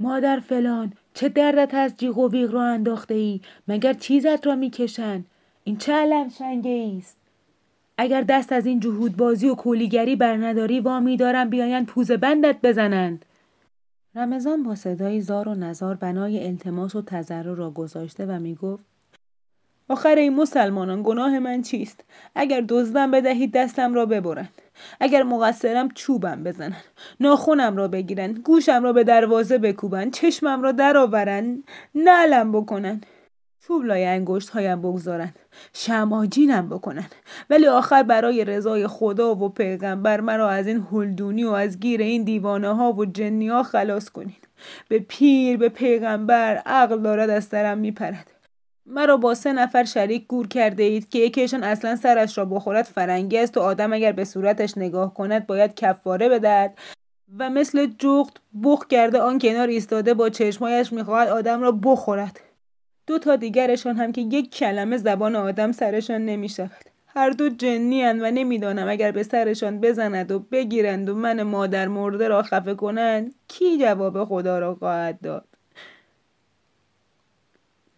مادر 0.00 0.40
فلان 0.40 0.92
چه 1.18 1.28
دردت 1.28 1.74
از 1.74 1.96
جیغ 1.96 2.18
و 2.18 2.30
ویغ 2.30 2.54
را 2.54 2.62
انداخته 2.62 3.14
ای 3.14 3.40
مگر 3.68 3.92
چیزت 3.92 4.46
را 4.46 4.54
می‌کشند؟ 4.54 5.24
این 5.64 5.76
چه 5.76 5.92
علم 5.92 6.28
شنگه 6.28 6.94
است؟ 6.98 7.16
اگر 7.96 8.20
دست 8.20 8.52
از 8.52 8.66
این 8.66 8.80
جهود 8.80 9.16
بازی 9.16 9.48
و 9.48 9.54
کولیگری 9.54 10.16
بر 10.16 10.36
نداری 10.36 10.80
وامی 10.80 11.16
دارم 11.16 11.50
بیایند 11.50 11.86
پوز 11.86 12.10
بندت 12.10 12.56
بزنند. 12.62 13.24
رمضان 14.14 14.62
با 14.62 14.74
صدای 14.74 15.20
زار 15.20 15.48
و 15.48 15.54
نزار 15.54 15.94
بنای 15.94 16.46
التماس 16.46 16.94
و 16.96 17.02
تذرع 17.02 17.54
را 17.54 17.70
گذاشته 17.70 18.26
و 18.26 18.38
می‌گفت 18.38 18.84
آخر 19.88 20.14
این 20.14 20.34
مسلمانان 20.34 21.02
گناه 21.02 21.38
من 21.38 21.62
چیست؟ 21.62 22.04
اگر 22.34 22.64
دزدم 22.68 23.10
بدهید 23.10 23.52
دستم 23.52 23.94
را 23.94 24.06
ببرند. 24.06 24.48
اگر 25.00 25.22
مقصرم 25.22 25.88
چوبم 25.88 26.44
بزنن 26.44 26.76
ناخونم 27.20 27.76
را 27.76 27.88
بگیرن 27.88 28.32
گوشم 28.32 28.82
را 28.82 28.92
به 28.92 29.04
دروازه 29.04 29.58
بکوبن 29.58 30.10
چشمم 30.10 30.62
را 30.62 30.72
درآورن 30.72 31.62
نعلم 31.94 32.52
بکنن. 32.52 33.00
چوب 33.60 33.84
لای 33.84 34.04
انگشت 34.04 34.48
هایم 34.48 34.82
بگذارن 34.82 35.32
شماجینم 35.72 36.68
بکنن. 36.68 37.06
ولی 37.50 37.66
آخر 37.66 38.02
برای 38.02 38.44
رضای 38.44 38.86
خدا 38.86 39.34
و 39.34 39.48
پیغمبر 39.48 40.20
مرا 40.20 40.50
از 40.50 40.66
این 40.66 40.86
هلدونی 40.92 41.44
و 41.44 41.50
از 41.50 41.80
گیر 41.80 42.00
این 42.00 42.24
دیوانه 42.24 42.74
ها 42.74 42.92
و 42.92 43.04
جنی 43.04 43.48
ها 43.48 43.62
خلاص 43.62 44.08
کنین. 44.08 44.36
به 44.88 44.98
پیر 44.98 45.56
به 45.56 45.68
پیغمبر 45.68 46.56
عقل 46.66 47.02
دارد 47.02 47.30
از 47.30 47.44
سرم 47.44 47.78
میپرد. 47.78 48.37
مرا 48.90 49.16
با 49.16 49.34
سه 49.34 49.52
نفر 49.52 49.84
شریک 49.84 50.26
گور 50.26 50.48
کرده 50.48 50.82
اید 50.82 51.08
که 51.08 51.18
یکیشان 51.18 51.64
اصلا 51.64 51.96
سرش 51.96 52.38
را 52.38 52.44
بخورد 52.44 52.84
فرنگی 52.84 53.38
است 53.38 53.56
و 53.56 53.60
آدم 53.60 53.92
اگر 53.92 54.12
به 54.12 54.24
صورتش 54.24 54.78
نگاه 54.78 55.14
کند 55.14 55.46
باید 55.46 55.74
کفاره 55.74 56.28
بدهد 56.28 56.78
و 57.38 57.50
مثل 57.50 57.86
جغد 57.86 58.40
بخ 58.64 58.86
کرده 58.86 59.20
آن 59.20 59.38
کنار 59.38 59.68
ایستاده 59.68 60.14
با 60.14 60.28
چشمایش 60.28 60.92
می‌خواهد 60.92 61.28
آدم 61.28 61.60
را 61.60 61.72
بخورد 61.72 62.40
دو 63.06 63.18
تا 63.18 63.36
دیگرشان 63.36 63.96
هم 63.96 64.12
که 64.12 64.20
یک 64.20 64.54
کلمه 64.54 64.96
زبان 64.96 65.36
آدم 65.36 65.72
سرشان 65.72 66.24
نمی 66.24 66.48
شود. 66.48 66.90
هر 67.06 67.30
دو 67.30 67.48
جنی 67.48 68.04
و 68.04 68.30
نمی‌دانم 68.30 68.88
اگر 68.88 69.12
به 69.12 69.22
سرشان 69.22 69.80
بزند 69.80 70.30
و 70.30 70.38
بگیرند 70.38 71.08
و 71.08 71.14
من 71.14 71.42
مادر 71.42 71.88
مرده 71.88 72.28
را 72.28 72.42
خفه 72.42 72.74
کنند 72.74 73.34
کی 73.48 73.78
جواب 73.78 74.24
خدا 74.24 74.58
را 74.58 74.74
خواهد 74.74 75.20
داد 75.20 75.57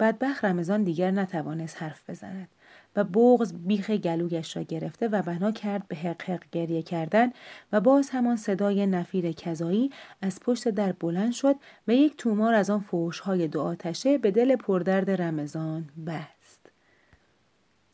بدبخ 0.00 0.44
رمضان 0.44 0.82
دیگر 0.82 1.10
نتوانست 1.10 1.82
حرف 1.82 2.10
بزند 2.10 2.48
و 2.96 3.04
بغز 3.04 3.52
بیخ 3.52 3.90
گلویش 3.90 4.56
را 4.56 4.62
گرفته 4.62 5.08
و 5.08 5.22
بنا 5.22 5.52
کرد 5.52 5.88
به 5.88 5.96
حق 5.96 6.22
حق 6.22 6.44
گریه 6.52 6.82
کردن 6.82 7.32
و 7.72 7.80
باز 7.80 8.10
همان 8.10 8.36
صدای 8.36 8.86
نفیر 8.86 9.32
کذایی 9.32 9.90
از 10.22 10.40
پشت 10.40 10.68
در 10.68 10.92
بلند 10.92 11.32
شد 11.32 11.56
و 11.88 11.92
یک 11.94 12.16
تومار 12.16 12.54
از 12.54 12.70
آن 12.70 12.80
فوشهای 12.80 13.48
دو 13.48 13.60
آتشه 13.60 14.18
به 14.18 14.30
دل 14.30 14.56
پردرد 14.56 15.10
رمضان 15.22 15.88
بست. 16.06 16.70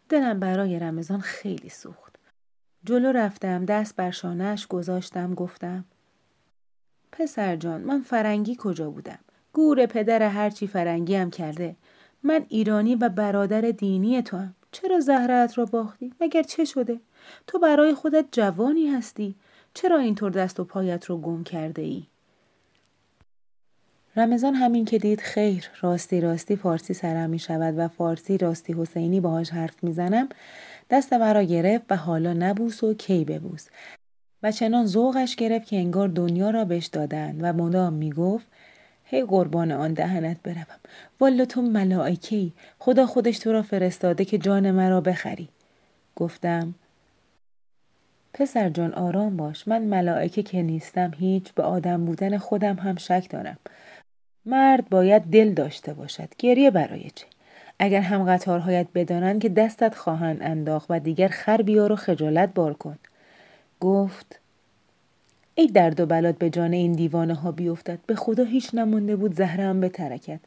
دلم 0.09 0.40
برای 0.40 0.79
رمضان 0.79 1.21
خیلی 1.21 1.69
سوخت. 1.69 2.16
جلو 2.85 3.12
رفتم 3.12 3.64
دست 3.64 3.97
بر 3.97 4.11
شانهش 4.11 4.66
گذاشتم 4.66 5.35
گفتم 5.35 5.85
پسر 7.12 7.57
جان 7.57 7.81
من 7.81 8.01
فرنگی 8.01 8.57
کجا 8.61 8.90
بودم؟ 8.90 9.19
گور 9.53 9.87
پدر 9.87 10.23
هرچی 10.23 10.66
فرنگی 10.66 11.14
هم 11.14 11.31
کرده. 11.31 11.77
من 12.27 12.47
ایرانی 12.49 12.95
و 12.95 13.09
برادر 13.09 13.61
دینی 13.61 14.23
تو 14.23 14.37
هم. 14.37 14.55
چرا 14.73 15.01
زهرت 15.01 15.59
را 15.59 15.65
باختی؟ 15.65 16.12
مگر 16.21 16.43
چه 16.43 16.65
شده؟ 16.65 17.01
تو 17.47 17.59
برای 17.59 17.95
خودت 17.95 18.25
جوانی 18.33 18.87
هستی؟ 18.87 19.35
چرا 19.75 19.99
اینطور 19.99 20.31
دست 20.31 20.61
و 20.61 20.65
پایت 20.65 21.05
رو 21.05 21.19
گم 21.19 21.45
کرده 21.45 21.83
ای؟ 21.83 22.07
رمضان 24.17 24.55
همین 24.55 24.85
که 24.85 24.99
دید 24.99 25.21
خیر 25.21 25.71
راستی 25.81 26.21
راستی 26.21 26.57
فارسی 26.57 26.95
سرم 26.95 27.31
می 27.31 27.39
شود 27.39 27.75
و 27.79 27.89
فارسی 27.89 28.39
راستی 28.39 28.73
حسینی 28.73 29.21
باهاش 29.21 29.51
حرف 29.51 29.85
می‌زنم 29.85 30.29
دست 30.91 31.12
مرا 31.12 31.43
گرفت 31.43 31.85
و 31.91 31.97
حالا 31.97 32.33
نبوس 32.33 32.85
و 32.85 32.95
کی 32.95 33.25
ببوس 33.25 33.67
و 34.43 34.53
چنان 34.53 34.87
ذوقش 34.87 35.37
گرفت 35.37 35.67
که 35.67 35.77
انگار 35.77 36.09
دنیا 36.09 36.51
را 36.51 36.65
بهش 36.65 36.87
دادن 36.87 37.39
و 37.41 37.53
مدام 37.53 37.93
می‌گفت 37.93 38.47
هی 39.09 39.23
قربان 39.23 39.73
آن 39.73 39.92
دهنت 39.92 40.42
بروم. 40.42 40.81
والا 41.21 41.45
تو 41.45 41.62
ملائکه 41.62 42.49
خدا 42.79 43.07
خودش 43.07 43.38
تو 43.38 43.53
را 43.53 43.62
فرستاده 43.62 44.25
که 44.25 44.38
جان 44.38 44.71
مرا 44.71 45.01
بخری. 45.01 45.49
گفتم 46.16 46.75
پسر 48.35 48.69
جان 48.69 48.95
آرام 48.95 49.37
باش. 49.37 49.69
من 49.69 49.83
ملائکه 49.83 50.42
که 50.42 50.62
نیستم 50.62 51.12
هیچ 51.19 51.53
به 51.53 51.62
آدم 51.62 52.05
بودن 52.05 52.38
خودم 52.38 52.75
هم 52.75 52.97
شک 52.97 53.27
دارم. 53.31 53.59
مرد 54.47 54.88
باید 54.88 55.23
دل 55.23 55.53
داشته 55.53 55.95
باشد. 55.95 56.29
گریه 56.38 56.71
برای 56.71 57.11
چه؟ 57.14 57.27
اگر 57.79 58.01
هم 58.01 58.25
قطارهایت 58.25 58.87
بدانند 58.95 59.42
که 59.42 59.49
دستت 59.49 59.95
خواهند 59.95 60.42
انداخت 60.42 60.87
و 60.90 61.01
دیگر 61.01 61.29
خر 61.29 61.62
بیار 61.62 61.92
و 61.92 61.97
خجالت 61.97 62.55
بار 62.55 62.75
کن. 62.75 62.99
گفت 63.81 64.40
ای 65.59 65.66
درد 65.66 66.01
و 66.01 66.07
بلات 66.07 66.38
به 66.38 66.51
جان 66.51 66.73
این 66.73 66.92
دیوانه 66.92 67.35
ها 67.35 67.53
بیفتد 67.53 67.99
به 68.07 68.14
خدا 68.14 68.45
هیچ 68.45 68.75
نمونده 68.75 69.16
بود 69.16 69.35
زهرم 69.35 69.81
به 69.81 69.88
ترکت 69.88 70.40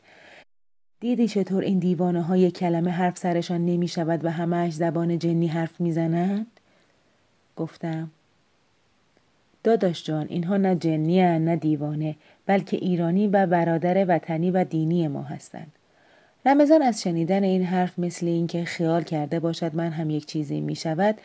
دیدی 1.00 1.28
چطور 1.28 1.64
این 1.64 1.80
دیوانه 1.80 2.22
های 2.22 2.52
کلمه 2.52 2.92
حرف 2.92 3.18
سرشان 3.18 3.66
نمی 3.66 3.88
شود 3.88 4.26
و 4.26 4.32
همهش 4.32 4.74
زبان 4.74 5.20
جنی 5.20 5.48
حرف 5.48 5.82
می‌زنند؟ 5.82 6.48
گفتم 7.56 8.12
داداش 9.64 10.04
جان 10.04 10.28
اینها 10.30 10.58
نه 10.58 10.76
جنی 10.76 11.40
نه 11.40 11.56
دیوانه 11.56 12.16
بلکه 12.46 12.78
ایرانی 12.78 13.28
و 13.28 13.48
برادر 13.48 14.06
وطنی 14.08 14.52
و 14.52 14.64
دینی 14.64 15.08
ما 15.08 15.24
هستند. 15.24 15.72
رمضان 16.46 16.82
از 16.82 17.02
شنیدن 17.02 17.44
این 17.44 17.64
حرف 17.64 18.00
مثل 18.00 18.26
اینکه 18.26 18.66
خیال 18.66 19.04
کرده 19.04 19.40
باشد 19.40 19.76
من 19.76 19.90
هم 19.90 20.10
یک 20.10 20.26
چیزی 20.26 20.62
می 20.62 20.76
شود 20.76 21.16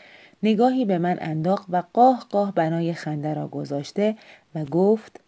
نگاهی 0.44 0.84
به 0.84 0.98
من 0.98 1.18
انداخت 1.20 1.66
و 1.70 1.82
قاه 1.92 2.26
قاه 2.30 2.54
بنای 2.54 2.94
خنده 2.94 3.34
را 3.34 3.48
گذاشته 3.48 4.16
و 4.54 4.64
گفت 4.64 5.20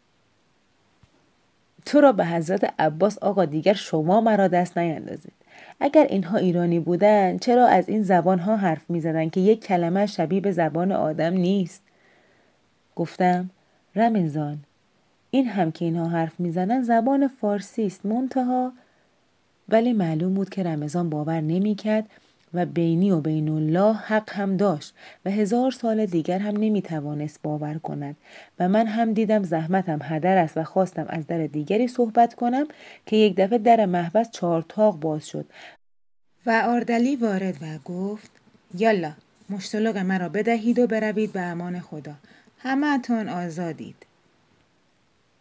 تو 1.86 2.00
را 2.00 2.12
به 2.12 2.26
حضرت 2.26 2.74
عباس 2.78 3.18
آقا 3.18 3.44
دیگر 3.44 3.72
شما 3.72 4.20
مرا 4.20 4.48
دست 4.48 4.78
نیندازید. 4.78 5.32
اگر 5.80 6.06
اینها 6.10 6.38
ایرانی 6.38 6.80
بودند 6.80 7.40
چرا 7.40 7.66
از 7.66 7.88
این 7.88 8.02
زبان 8.02 8.38
ها 8.38 8.56
حرف 8.56 8.90
می 8.90 9.00
زدن 9.00 9.28
که 9.28 9.40
یک 9.40 9.64
کلمه 9.64 10.06
شبیه 10.06 10.40
به 10.40 10.52
زبان 10.52 10.92
آدم 10.92 11.32
نیست؟ 11.32 11.82
گفتم 12.96 13.50
رمضان 13.94 14.58
این 15.30 15.46
هم 15.46 15.72
که 15.72 15.84
اینها 15.84 16.08
حرف 16.08 16.40
می‌زنن 16.40 16.82
زبان 16.82 17.28
فارسی 17.28 17.86
است 17.86 18.06
منتها 18.06 18.72
ولی 19.68 19.92
معلوم 19.92 20.34
بود 20.34 20.48
که 20.48 20.62
رمضان 20.62 21.10
باور 21.10 21.40
نمی‌کرد 21.40 22.04
و 22.56 22.66
بینی 22.66 23.10
و 23.10 23.20
بین 23.20 23.48
الله 23.48 23.94
حق 23.94 24.32
هم 24.32 24.56
داشت 24.56 24.94
و 25.24 25.30
هزار 25.30 25.70
سال 25.70 26.06
دیگر 26.06 26.38
هم 26.38 26.56
نمی 26.56 26.82
توانست 26.82 27.40
باور 27.42 27.78
کند. 27.78 28.16
و 28.58 28.68
من 28.68 28.86
هم 28.86 29.12
دیدم 29.12 29.42
زحمتم 29.42 29.98
هدر 30.02 30.36
است 30.36 30.56
و 30.56 30.64
خواستم 30.64 31.06
از 31.08 31.26
در 31.26 31.46
دیگری 31.46 31.88
صحبت 31.88 32.34
کنم 32.34 32.66
که 33.06 33.16
یک 33.16 33.36
دفعه 33.36 33.58
در 33.58 33.86
محبس 33.86 34.30
چهار 34.30 34.64
تاق 34.68 35.00
باز 35.00 35.28
شد. 35.28 35.46
و 36.46 36.62
آردلی 36.66 37.16
وارد 37.16 37.56
و 37.62 37.78
گفت 37.84 38.30
یالا 38.74 39.12
مشتلق 39.50 39.96
مرا 39.96 40.28
بدهید 40.28 40.78
و 40.78 40.86
بروید 40.86 41.32
به 41.32 41.40
امان 41.40 41.80
خدا. 41.80 42.14
همه 42.58 43.00
آزادید. 43.30 43.96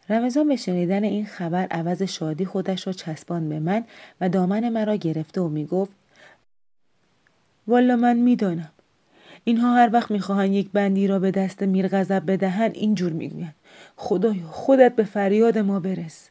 رمضان 0.10 0.48
به 0.48 0.56
شنیدن 0.56 1.04
این 1.04 1.26
خبر 1.26 1.68
عوض 1.72 2.02
شادی 2.02 2.46
خودش 2.46 2.88
را 2.88 2.94
چسبان 2.94 3.50
به 3.50 3.60
من 3.60 3.84
و 4.22 4.30
دامن 4.30 4.70
مرا 4.70 4.96
گرفته 4.96 5.42
و 5.42 5.48
می‌گفت 5.48 5.92
والا 7.68 7.96
من 7.96 8.18
می‌دانم. 8.18 8.72
اینها 9.44 9.76
هر 9.76 9.90
وقت 9.94 10.12
می‌خواهند 10.12 10.54
یک 10.54 10.70
بندی 10.74 11.08
را 11.08 11.20
به 11.20 11.32
دست 11.32 11.64
میر 11.64 11.88
غضب 11.88 12.32
بدهند 12.32 12.72
اینجور 12.76 13.12
می‌گویند. 13.12 13.56
خدایا 13.96 14.48
خودت 14.48 14.96
به 14.96 15.04
فریاد 15.04 15.58
ما 15.58 15.80
برس. 15.80 16.30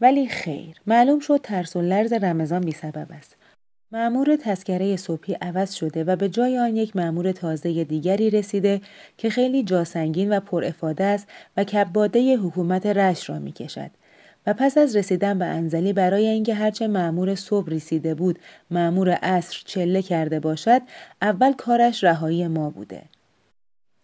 ولی 0.00 0.28
خیر 0.28 0.76
معلوم 0.86 1.20
شد 1.20 1.40
ترس 1.42 1.76
و 1.76 1.82
لرز 1.82 2.12
رمضان 2.12 2.60
بی 2.60 2.72
سبب 2.72 3.06
است. 3.10 3.36
معمور 3.92 4.36
تسکره 4.36 4.96
صبحی 4.96 5.34
عوض 5.34 5.74
شده 5.74 6.04
و 6.04 6.16
به 6.16 6.28
جای 6.28 6.58
آن 6.58 6.76
یک 6.76 6.96
معمور 6.96 7.32
تازه 7.32 7.84
دیگری 7.84 8.30
رسیده 8.30 8.80
که 9.18 9.30
خیلی 9.30 9.62
جاسنگین 9.62 10.32
و 10.32 10.40
پرافاده 10.40 11.04
است 11.04 11.28
و 11.56 11.64
کباده 11.64 12.36
حکومت 12.36 12.86
رش 12.86 13.30
را 13.30 13.38
می 13.38 13.52
کشد. 13.52 13.90
و 14.46 14.54
پس 14.54 14.78
از 14.78 14.96
رسیدن 14.96 15.38
به 15.38 15.44
انزلی 15.44 15.92
برای 15.92 16.26
اینکه 16.26 16.54
هرچه 16.54 16.86
معمور 16.86 17.34
صبح 17.34 17.70
رسیده 17.70 18.14
بود 18.14 18.38
معمور 18.70 19.10
عصر 19.10 19.62
چله 19.64 20.02
کرده 20.02 20.40
باشد 20.40 20.82
اول 21.22 21.52
کارش 21.52 22.04
رهایی 22.04 22.48
ما 22.48 22.70
بوده. 22.70 23.02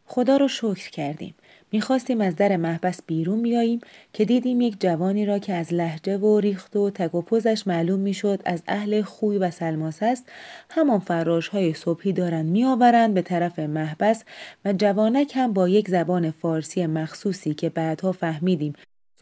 خدا 0.04 0.36
رو 0.36 0.48
شکر 0.48 0.90
کردیم. 0.90 1.34
می‌خواستیم 1.72 2.20
از 2.20 2.36
در 2.36 2.56
محبس 2.56 3.00
بیرون 3.06 3.42
بیاییم 3.42 3.80
که 4.12 4.24
دیدیم 4.24 4.60
یک 4.60 4.80
جوانی 4.80 5.26
را 5.26 5.38
که 5.38 5.54
از 5.54 5.74
لحجه 5.74 6.16
و 6.18 6.40
ریخت 6.40 6.76
و 6.76 6.90
تک 6.90 7.14
و 7.14 7.22
پوزش 7.22 7.66
معلوم 7.66 8.00
می‌شد 8.00 8.42
از 8.44 8.62
اهل 8.68 9.02
خوی 9.02 9.38
و 9.38 9.50
سلماس 9.50 9.98
است 10.02 10.28
همان 10.70 10.98
فراش 10.98 11.48
های 11.48 11.74
صبحی 11.74 12.12
دارند 12.12 12.46
میآورند 12.46 13.14
به 13.14 13.22
طرف 13.22 13.58
محبس 13.58 14.24
و 14.64 14.72
جوانک 14.72 15.32
هم 15.34 15.52
با 15.52 15.68
یک 15.68 15.88
زبان 15.88 16.30
فارسی 16.30 16.86
مخصوصی 16.86 17.54
که 17.54 17.70
بعدها 17.70 18.12
فهمیدیم 18.12 18.72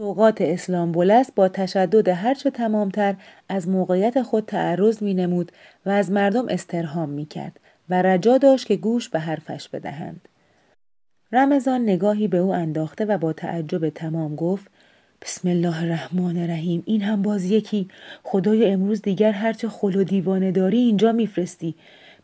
سوقات 0.01 0.41
اسلام 0.41 1.11
است 1.11 1.35
با 1.35 1.49
تشدد 1.49 2.09
هرچه 2.09 2.51
تمامتر 2.51 3.15
از 3.49 3.69
موقعیت 3.69 4.23
خود 4.23 4.45
تعرض 4.45 5.03
می 5.03 5.15
نمود 5.15 5.53
و 5.87 5.91
از 5.91 6.11
مردم 6.11 6.49
استرهام 6.49 7.09
می 7.09 7.27
کرد 7.27 7.61
و 7.91 8.03
رجا 8.03 8.39
داشت 8.39 8.67
که 8.67 8.77
گوش 8.77 9.09
به 9.09 9.19
حرفش 9.19 9.69
بدهند. 9.69 10.29
رمضان 11.33 11.83
نگاهی 11.83 12.29
به 12.29 12.39
او 12.39 12.55
انداخته 12.55 13.05
و 13.05 13.19
با 13.19 13.33
تعجب 13.33 13.89
تمام 13.89 14.37
گفت 14.37 14.71
بسم 15.23 15.49
الله 15.49 15.83
الرحمن 15.83 16.37
الرحیم 16.37 16.83
این 16.87 17.03
هم 17.03 17.23
باز 17.23 17.51
یکی. 17.51 17.89
خدای 18.23 18.71
امروز 18.71 19.03
دیگر 19.03 19.33
هرچه 19.33 19.69
خل 19.69 19.97
و 19.97 20.05
دیوانه 20.05 20.53
داری 20.53 20.79
اینجا 20.79 21.13
میفرستی. 21.13 21.75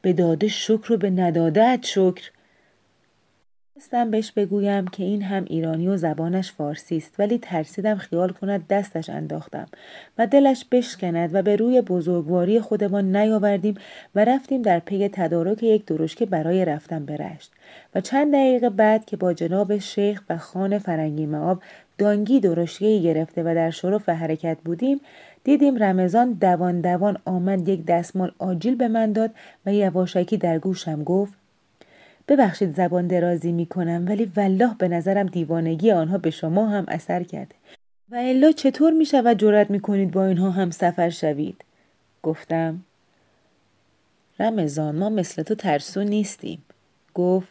به 0.03 0.13
داده 0.13 0.49
شکر 0.49 0.93
و 0.93 0.97
به 0.97 1.11
ندادت 1.11 1.81
شکر. 1.83 2.31
خواستم 3.77 4.11
بهش 4.11 4.33
بگویم 4.33 4.87
که 4.87 5.05
این 5.05 5.23
هم 5.23 5.45
ایرانی 5.47 5.89
و 5.89 5.97
زبانش 5.97 6.53
فارسی 6.53 6.97
است 6.97 7.15
ولی 7.19 7.39
ترسیدم 7.39 7.97
خیال 7.97 8.33
کند 8.33 8.67
دستش 8.69 9.11
انداختم 9.11 9.67
و 10.19 10.27
دلش 10.27 10.65
بشکند 10.73 11.35
و 11.35 11.43
به 11.43 11.57
روی 11.57 11.81
بزرگواری 11.81 12.61
خودمان 12.61 13.17
نیاوردیم 13.17 13.75
و 14.15 14.25
رفتیم 14.25 14.63
در 14.63 14.79
پی 14.79 15.09
تدارک 15.09 15.63
یک 15.63 15.85
درشکه 15.85 16.27
برای 16.27 16.65
رفتن 16.65 17.05
برشت 17.05 17.53
و 17.95 18.01
چند 18.01 18.33
دقیقه 18.33 18.71
بعد 18.71 19.05
که 19.05 19.17
با 19.17 19.33
جناب 19.33 19.79
شیخ 19.79 20.23
و 20.31 20.39
خان 20.39 20.79
فرنگی 20.79 21.27
معاب 21.27 21.63
دانگی 21.99 22.41
درشکه 22.41 22.99
گرفته 22.99 23.43
و 23.43 23.55
در 23.55 23.71
شرف 23.71 24.09
حرکت 24.09 24.59
بودیم 24.65 25.01
دیدیم 25.45 25.83
رمضان 25.83 26.33
دوان 26.33 26.81
دوان 26.81 27.19
آمد 27.25 27.69
یک 27.69 27.87
دستمال 27.87 28.33
آجیل 28.39 28.75
به 28.75 28.89
من 28.89 29.13
داد 29.13 29.31
و 29.67 29.75
یواشکی 29.75 30.37
در 30.37 30.59
گوشم 30.59 31.05
گفت 31.05 31.46
ببخشید 32.29 32.77
زبان 32.77 33.07
درازی 33.07 33.53
می 33.53 33.67
کنم 33.67 34.07
ولی 34.09 34.33
والله 34.37 34.75
به 34.79 34.89
نظرم 34.89 35.27
دیوانگی 35.27 35.91
آنها 35.91 36.19
به 36.19 36.31
شما 36.31 36.69
هم 36.69 36.85
اثر 36.89 37.23
کرده. 37.23 37.55
و 38.11 38.17
الا 38.17 38.53
چطور 38.53 38.93
می 38.93 39.07
شود 39.07 39.39
جرأت 39.39 39.71
می 39.71 39.81
کنید 39.81 40.11
با 40.11 40.27
اینها 40.27 40.51
هم 40.51 40.71
سفر 40.71 41.11
شوید؟ 41.11 41.65
گفتم 42.23 42.81
رمضان 44.41 44.97
ما 44.97 45.09
مثل 45.09 45.43
تو 45.43 45.55
ترسو 45.55 46.05
نیستیم. 46.05 46.63
گفت 47.15 47.49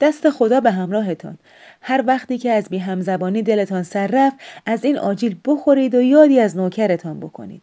دست 0.00 0.30
خدا 0.30 0.60
به 0.60 0.70
همراهتان. 0.70 1.38
هر 1.80 2.04
وقتی 2.06 2.38
که 2.38 2.50
از 2.50 2.68
بی 2.68 2.78
همزبانی 2.78 3.42
دلتان 3.42 3.82
سر 3.82 4.06
رفت 4.12 4.36
از 4.66 4.84
این 4.84 4.98
آجیل 4.98 5.36
بخورید 5.44 5.94
و 5.94 6.00
یادی 6.00 6.40
از 6.40 6.56
نوکرتان 6.56 7.20
بکنید. 7.20 7.62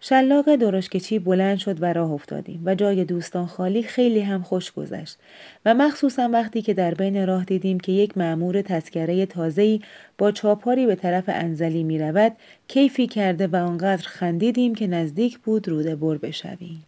شلاق 0.00 0.56
درشکچی 0.56 1.18
بلند 1.18 1.58
شد 1.58 1.82
و 1.82 1.92
راه 1.92 2.12
افتادیم 2.12 2.62
و 2.64 2.74
جای 2.74 3.04
دوستان 3.04 3.46
خالی 3.46 3.82
خیلی 3.82 4.20
هم 4.20 4.42
خوش 4.42 4.72
گذشت 4.72 5.18
و 5.64 5.74
مخصوصا 5.74 6.28
وقتی 6.32 6.62
که 6.62 6.74
در 6.74 6.94
بین 6.94 7.26
راه 7.26 7.44
دیدیم 7.44 7.80
که 7.80 7.92
یک 7.92 8.18
معمور 8.18 8.62
تسکره 8.62 9.26
تازه‌ای 9.26 9.80
با 10.18 10.32
چاپاری 10.32 10.86
به 10.86 10.94
طرف 10.94 11.24
انزلی 11.28 11.82
می 11.82 11.98
رود 11.98 12.32
کیفی 12.68 13.06
کرده 13.06 13.46
و 13.46 13.56
آنقدر 13.56 14.08
خندیدیم 14.08 14.74
که 14.74 14.86
نزدیک 14.86 15.38
بود 15.38 15.68
روده 15.68 15.96
بر 15.96 16.18
بشویم. 16.18 16.84